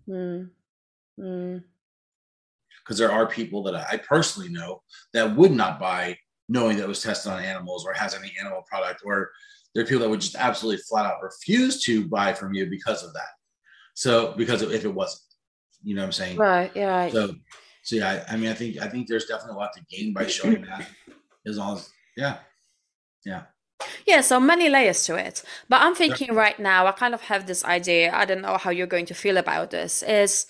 Mm. 0.08 0.50
Mm. 1.20 1.64
Because 2.84 2.98
there 2.98 3.12
are 3.12 3.26
people 3.28 3.64
that 3.64 3.76
I 3.76 3.98
personally 3.98 4.50
know 4.50 4.82
that 5.14 5.36
would 5.36 5.52
not 5.52 5.80
buy 5.80 6.18
knowing 6.48 6.78
that 6.78 6.84
it 6.84 6.88
was 6.88 7.02
tested 7.02 7.32
on 7.32 7.42
animals 7.42 7.86
or 7.86 7.94
has 7.94 8.14
any 8.14 8.32
animal 8.40 8.64
product, 8.70 9.02
or 9.04 9.32
there 9.74 9.84
are 9.84 9.88
people 9.88 10.04
that 10.04 10.10
would 10.10 10.22
just 10.22 10.36
absolutely 10.36 10.82
flat 10.88 11.06
out 11.06 11.24
refuse 11.24 11.84
to 11.84 12.08
buy 12.08 12.34
from 12.34 12.54
you 12.54 12.68
because 12.68 13.04
of 13.04 13.14
that. 13.14 13.30
So 13.96 14.34
because 14.38 14.62
if 14.62 14.86
it 14.86 14.94
wasn't, 14.94 15.24
you 15.84 15.96
know 15.96 16.02
what 16.02 16.08
I'm 16.08 16.12
saying? 16.12 16.38
Right. 16.38 16.72
Yeah. 16.76 17.10
So, 17.10 17.34
so 17.84 17.96
yeah, 17.96 18.24
I, 18.28 18.34
I 18.34 18.38
mean, 18.38 18.50
I 18.50 18.54
think 18.54 18.78
I 18.82 18.88
think 18.88 19.08
there's 19.08 19.26
definitely 19.26 19.56
a 19.56 19.60
lot 19.60 19.72
to 19.74 19.86
gain 19.90 20.14
by 20.14 20.28
showing 20.28 20.62
that, 20.64 20.88
as 21.48 21.58
long 21.58 21.78
as 21.78 21.90
yeah, 22.16 22.38
yeah. 23.26 23.44
Yeah, 24.06 24.22
so 24.22 24.40
many 24.40 24.70
layers 24.70 25.04
to 25.06 25.16
it. 25.16 25.44
But 25.68 25.82
I'm 25.82 25.96
thinking 25.96 26.34
right 26.34 26.58
now, 26.60 26.88
I 26.88 26.92
kind 26.92 27.14
of 27.14 27.22
have 27.22 27.48
this 27.48 27.64
idea. 27.66 28.14
I 28.14 28.26
don't 28.26 28.42
know 28.42 28.58
how 28.58 28.70
you're 28.72 28.88
going 28.88 29.06
to 29.08 29.14
feel 29.14 29.38
about 29.38 29.72
this. 29.72 30.04
Is 30.04 30.48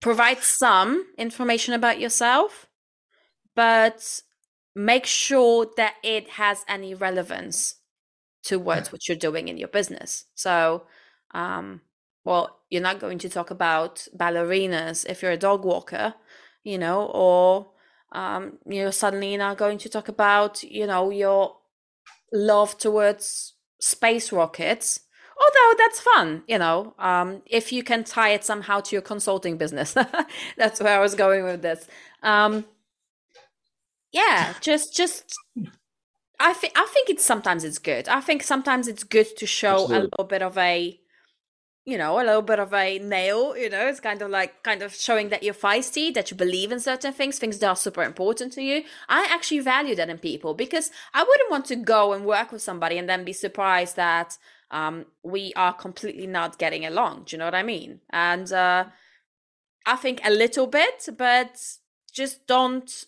provide 0.00 0.38
some 0.38 1.06
information 1.18 1.74
about 1.74 2.00
yourself, 2.00 2.66
but 3.54 4.22
make 4.74 5.06
sure 5.06 5.68
that 5.76 5.94
it 6.02 6.30
has 6.30 6.64
any 6.68 6.94
relevance 6.94 7.76
towards 8.44 8.92
what 8.92 9.08
you're 9.08 9.16
doing 9.16 9.48
in 9.48 9.56
your 9.58 9.68
business. 9.68 10.26
So, 10.34 10.86
um, 11.34 11.80
well, 12.24 12.60
you're 12.70 12.82
not 12.82 13.00
going 13.00 13.18
to 13.18 13.28
talk 13.28 13.50
about 13.50 14.06
ballerinas 14.16 15.06
if 15.08 15.22
you're 15.22 15.32
a 15.32 15.36
dog 15.36 15.64
walker, 15.64 16.14
you 16.62 16.78
know, 16.78 17.06
or 17.06 17.70
um, 18.12 18.58
you're 18.66 18.92
suddenly 18.92 19.36
now 19.36 19.54
going 19.54 19.78
to 19.78 19.88
talk 19.88 20.08
about, 20.08 20.62
you 20.62 20.86
know, 20.86 21.10
your 21.10 21.56
love 22.32 22.78
towards 22.78 23.54
space 23.80 24.32
rockets. 24.32 25.00
Although 25.38 25.74
that's 25.78 26.00
fun, 26.00 26.44
you 26.48 26.58
know, 26.58 26.94
um, 26.98 27.42
if 27.44 27.70
you 27.70 27.82
can 27.82 28.04
tie 28.04 28.30
it 28.30 28.42
somehow 28.42 28.80
to 28.80 28.96
your 28.96 29.02
consulting 29.02 29.58
business. 29.58 29.94
that's 30.56 30.80
where 30.80 30.98
I 30.98 31.02
was 31.02 31.14
going 31.14 31.44
with 31.44 31.60
this. 31.60 31.86
Um, 32.22 32.64
yeah, 34.12 34.54
just 34.62 34.96
just 34.96 35.34
I 36.40 36.54
think 36.54 36.72
I 36.74 36.86
think 36.86 37.10
it's 37.10 37.24
sometimes 37.24 37.64
it's 37.64 37.78
good. 37.78 38.08
I 38.08 38.20
think 38.22 38.42
sometimes 38.42 38.88
it's 38.88 39.04
good 39.04 39.36
to 39.36 39.46
show 39.46 39.74
Absolutely. 39.74 39.96
a 39.96 40.00
little 40.00 40.24
bit 40.24 40.42
of 40.42 40.56
a 40.56 40.98
you 41.86 41.96
know, 41.96 42.20
a 42.20 42.26
little 42.26 42.42
bit 42.42 42.58
of 42.58 42.74
a 42.74 42.98
nail, 42.98 43.56
you 43.56 43.70
know, 43.70 43.86
it's 43.86 44.00
kind 44.00 44.20
of 44.20 44.28
like 44.28 44.64
kind 44.64 44.82
of 44.82 44.92
showing 44.92 45.28
that 45.28 45.44
you're 45.44 45.54
feisty, 45.54 46.12
that 46.12 46.32
you 46.32 46.36
believe 46.36 46.72
in 46.72 46.80
certain 46.80 47.12
things, 47.12 47.38
things 47.38 47.58
that 47.60 47.68
are 47.68 47.76
super 47.76 48.02
important 48.02 48.52
to 48.54 48.62
you. 48.62 48.82
I 49.08 49.28
actually 49.30 49.60
value 49.60 49.94
that 49.94 50.10
in 50.10 50.18
people 50.18 50.52
because 50.52 50.90
I 51.14 51.22
wouldn't 51.22 51.50
want 51.50 51.64
to 51.66 51.76
go 51.76 52.12
and 52.12 52.24
work 52.24 52.50
with 52.50 52.60
somebody 52.60 52.98
and 52.98 53.08
then 53.08 53.24
be 53.24 53.32
surprised 53.32 53.94
that 53.94 54.36
um, 54.72 55.06
we 55.22 55.52
are 55.54 55.72
completely 55.72 56.26
not 56.26 56.58
getting 56.58 56.84
along. 56.84 57.26
Do 57.26 57.36
you 57.36 57.38
know 57.38 57.44
what 57.44 57.54
I 57.54 57.62
mean? 57.62 58.00
And 58.10 58.52
uh, 58.52 58.86
I 59.86 59.94
think 59.94 60.20
a 60.24 60.30
little 60.30 60.66
bit, 60.66 61.08
but 61.16 61.56
just 62.12 62.48
don't 62.48 63.04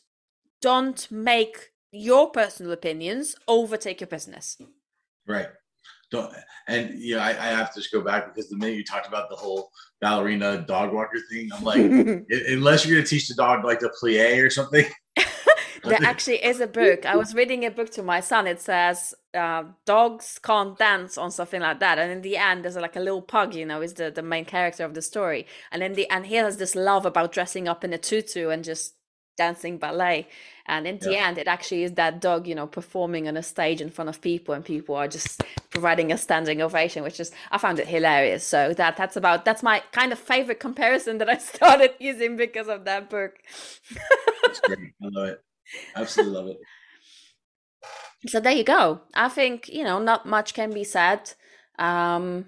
don't 0.60 1.10
make 1.10 1.72
your 1.90 2.30
personal 2.30 2.70
opinions 2.70 3.34
overtake 3.48 4.00
your 4.00 4.08
business. 4.08 4.56
Right 5.26 5.48
don't 6.10 6.32
and 6.68 6.98
you 6.98 7.16
know 7.16 7.22
I, 7.22 7.30
I 7.30 7.48
have 7.48 7.72
to 7.74 7.80
just 7.80 7.92
go 7.92 8.00
back 8.00 8.34
because 8.34 8.48
the 8.48 8.56
minute 8.56 8.76
you 8.76 8.84
talked 8.84 9.06
about 9.06 9.28
the 9.28 9.36
whole 9.36 9.70
ballerina 10.00 10.64
dog 10.66 10.92
walker 10.92 11.18
thing 11.30 11.50
i'm 11.52 11.64
like 11.64 11.80
unless 12.48 12.84
you're 12.84 12.96
going 12.96 13.04
to 13.04 13.10
teach 13.10 13.28
the 13.28 13.34
dog 13.34 13.64
like 13.64 13.80
the 13.80 13.92
plie 14.00 14.44
or 14.44 14.50
something. 14.50 14.86
There 15.84 15.98
actually 16.02 16.44
is 16.44 16.60
a 16.60 16.66
book. 16.66 17.06
I 17.06 17.16
was 17.16 17.34
reading 17.34 17.64
a 17.64 17.70
book 17.70 17.90
to 17.90 18.02
my 18.02 18.20
son. 18.20 18.46
It 18.46 18.60
says 18.60 19.14
uh, 19.34 19.64
dogs 19.86 20.38
can't 20.42 20.78
dance 20.78 21.16
on 21.16 21.30
something 21.30 21.60
like 21.60 21.80
that. 21.80 21.98
And 21.98 22.10
in 22.10 22.22
the 22.22 22.36
end 22.36 22.64
there's 22.64 22.76
like 22.76 22.96
a 22.96 23.00
little 23.00 23.22
pug 23.22 23.54
you 23.54 23.64
know 23.64 23.80
is 23.80 23.94
the, 23.94 24.10
the 24.10 24.22
main 24.22 24.44
character 24.44 24.84
of 24.84 24.94
the 24.94 25.02
story. 25.02 25.46
And 25.70 25.82
in 25.82 25.94
the 25.94 26.08
and 26.10 26.26
he 26.26 26.34
has 26.36 26.56
this 26.56 26.74
love 26.74 27.06
about 27.06 27.32
dressing 27.32 27.68
up 27.68 27.84
in 27.84 27.92
a 27.92 27.98
tutu 27.98 28.48
and 28.48 28.64
just 28.64 28.94
dancing 29.38 29.78
ballet 29.78 30.26
and 30.66 30.86
in 30.86 30.98
the 30.98 31.12
yeah. 31.12 31.28
end 31.28 31.38
it 31.38 31.48
actually 31.48 31.82
is 31.84 31.92
that 31.92 32.20
dog 32.20 32.46
you 32.46 32.54
know 32.54 32.66
performing 32.66 33.26
on 33.26 33.36
a 33.36 33.42
stage 33.42 33.80
in 33.80 33.88
front 33.88 34.10
of 34.10 34.20
people 34.20 34.54
and 34.54 34.64
people 34.64 34.94
are 34.94 35.08
just 35.08 35.42
providing 35.70 36.12
a 36.12 36.18
standing 36.18 36.60
ovation 36.60 37.02
which 37.02 37.18
is 37.20 37.30
i 37.50 37.58
found 37.58 37.78
it 37.78 37.88
hilarious. 37.88 38.44
So 38.44 38.74
that 38.74 38.96
that's 38.96 39.16
about 39.16 39.44
that's 39.44 39.62
my 39.62 39.82
kind 39.92 40.12
of 40.12 40.18
favorite 40.18 40.60
comparison 40.60 41.18
that 41.18 41.28
i 41.28 41.38
started 41.38 41.92
using 42.00 42.36
because 42.36 42.68
of 42.68 42.84
that 42.84 43.08
book. 43.08 43.32
Great. 44.64 44.92
I 45.02 45.08
love 45.10 45.28
it. 45.28 45.42
Absolutely 45.96 46.34
love 46.34 46.48
it. 46.48 46.58
So 48.26 48.40
there 48.40 48.52
you 48.52 48.64
go. 48.64 49.02
I 49.14 49.28
think 49.28 49.68
you 49.68 49.84
know 49.84 49.98
not 49.98 50.26
much 50.26 50.54
can 50.54 50.72
be 50.72 50.84
said. 50.84 51.32
Um 51.78 52.46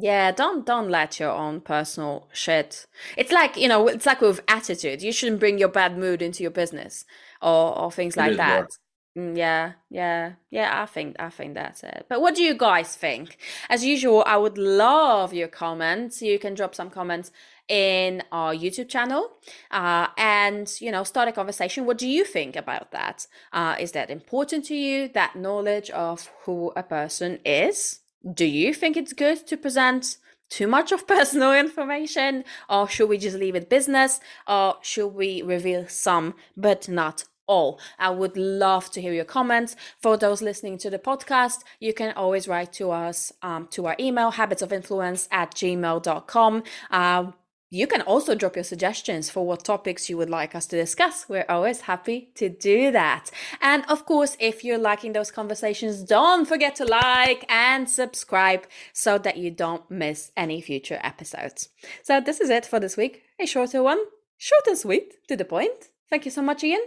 yeah, 0.00 0.30
don't 0.30 0.64
don't 0.64 0.88
let 0.88 1.18
your 1.18 1.32
own 1.32 1.60
personal 1.60 2.28
shit. 2.32 2.86
It's 3.16 3.32
like 3.32 3.56
you 3.56 3.66
know, 3.66 3.88
it's 3.88 4.06
like 4.06 4.20
with 4.20 4.40
attitude. 4.46 5.02
You 5.02 5.10
shouldn't 5.10 5.40
bring 5.40 5.58
your 5.58 5.68
bad 5.68 5.98
mood 5.98 6.22
into 6.22 6.44
your 6.44 6.52
business 6.52 7.04
or 7.42 7.76
or 7.76 7.90
things 7.90 8.16
like 8.16 8.36
that. 8.36 8.68
Mm, 9.16 9.36
yeah, 9.36 9.72
yeah, 9.90 10.34
yeah. 10.50 10.82
I 10.82 10.86
think 10.86 11.16
I 11.18 11.30
think 11.30 11.54
that's 11.54 11.82
it. 11.82 12.06
But 12.08 12.20
what 12.20 12.36
do 12.36 12.44
you 12.44 12.54
guys 12.54 12.94
think? 12.94 13.38
As 13.68 13.84
usual, 13.84 14.22
I 14.24 14.36
would 14.36 14.56
love 14.56 15.34
your 15.34 15.48
comments. 15.48 16.22
You 16.22 16.38
can 16.38 16.54
drop 16.54 16.76
some 16.76 16.90
comments 16.90 17.32
in 17.68 18.22
our 18.30 18.54
YouTube 18.54 18.88
channel 18.88 19.32
uh, 19.72 20.06
and 20.16 20.72
you 20.80 20.92
know 20.92 21.02
start 21.02 21.28
a 21.28 21.32
conversation. 21.32 21.86
What 21.86 21.98
do 21.98 22.06
you 22.06 22.24
think 22.24 22.54
about 22.54 22.92
that? 22.92 23.26
Uh, 23.52 23.74
is 23.80 23.90
that 23.92 24.10
important 24.10 24.64
to 24.66 24.76
you? 24.76 25.08
That 25.08 25.34
knowledge 25.34 25.90
of 25.90 26.30
who 26.44 26.72
a 26.76 26.84
person 26.84 27.40
is 27.44 27.98
do 28.34 28.44
you 28.44 28.74
think 28.74 28.96
it's 28.96 29.12
good 29.12 29.46
to 29.46 29.56
present 29.56 30.18
too 30.50 30.66
much 30.66 30.92
of 30.92 31.06
personal 31.16 31.52
information 31.52 32.44
or 32.68 32.88
should 32.88 33.08
we 33.08 33.18
just 33.18 33.36
leave 33.36 33.54
it 33.54 33.68
business 33.68 34.20
or 34.46 34.76
should 34.82 35.08
we 35.08 35.42
reveal 35.42 35.86
some 35.88 36.34
but 36.56 36.88
not 36.88 37.24
all. 37.48 37.80
I 37.98 38.10
would 38.10 38.36
love 38.36 38.90
to 38.92 39.00
hear 39.00 39.12
your 39.12 39.24
comments. 39.24 39.74
For 40.00 40.16
those 40.16 40.40
listening 40.40 40.78
to 40.78 40.90
the 40.90 40.98
podcast, 40.98 41.64
you 41.80 41.92
can 41.92 42.12
always 42.14 42.46
write 42.46 42.72
to 42.74 42.92
us 42.92 43.32
um, 43.42 43.66
to 43.68 43.86
our 43.86 43.96
email, 43.98 44.32
habitsofinfluence 44.32 45.26
at 45.32 45.54
gmail.com. 45.54 46.62
Uh, 46.90 47.32
you 47.70 47.86
can 47.86 48.00
also 48.02 48.34
drop 48.34 48.56
your 48.56 48.64
suggestions 48.64 49.28
for 49.28 49.46
what 49.46 49.64
topics 49.64 50.08
you 50.08 50.16
would 50.16 50.30
like 50.30 50.54
us 50.54 50.66
to 50.66 50.76
discuss. 50.76 51.28
We're 51.28 51.44
always 51.48 51.82
happy 51.82 52.30
to 52.36 52.48
do 52.48 52.90
that. 52.92 53.30
And 53.60 53.84
of 53.88 54.06
course, 54.06 54.36
if 54.40 54.64
you're 54.64 54.78
liking 54.78 55.12
those 55.12 55.30
conversations, 55.30 56.02
don't 56.02 56.46
forget 56.46 56.76
to 56.76 56.84
like 56.84 57.44
and 57.50 57.88
subscribe 57.88 58.66
so 58.92 59.18
that 59.18 59.36
you 59.36 59.50
don't 59.50 59.90
miss 59.90 60.32
any 60.36 60.60
future 60.60 60.98
episodes. 61.02 61.68
So, 62.02 62.20
this 62.20 62.40
is 62.40 62.50
it 62.50 62.64
for 62.64 62.80
this 62.80 62.96
week. 62.96 63.22
A 63.38 63.46
shorter 63.46 63.82
one, 63.82 64.02
short 64.38 64.66
and 64.66 64.78
sweet, 64.78 65.14
to 65.28 65.36
the 65.36 65.44
point. 65.44 65.90
Thank 66.08 66.24
you 66.24 66.30
so 66.30 66.42
much, 66.42 66.64
Ian. 66.64 66.80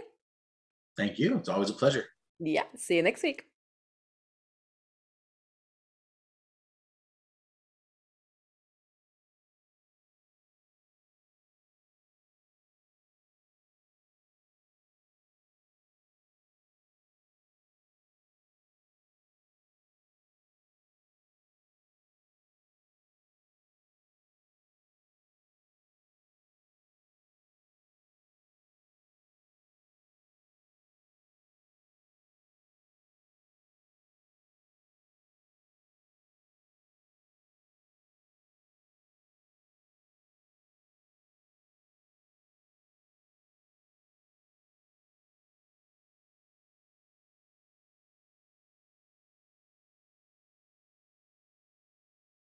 Thank 0.96 1.18
you. 1.18 1.38
It's 1.38 1.48
always 1.48 1.70
a 1.70 1.74
pleasure. 1.74 2.06
Yeah. 2.38 2.64
See 2.76 2.96
you 2.96 3.02
next 3.02 3.22
week. 3.22 3.51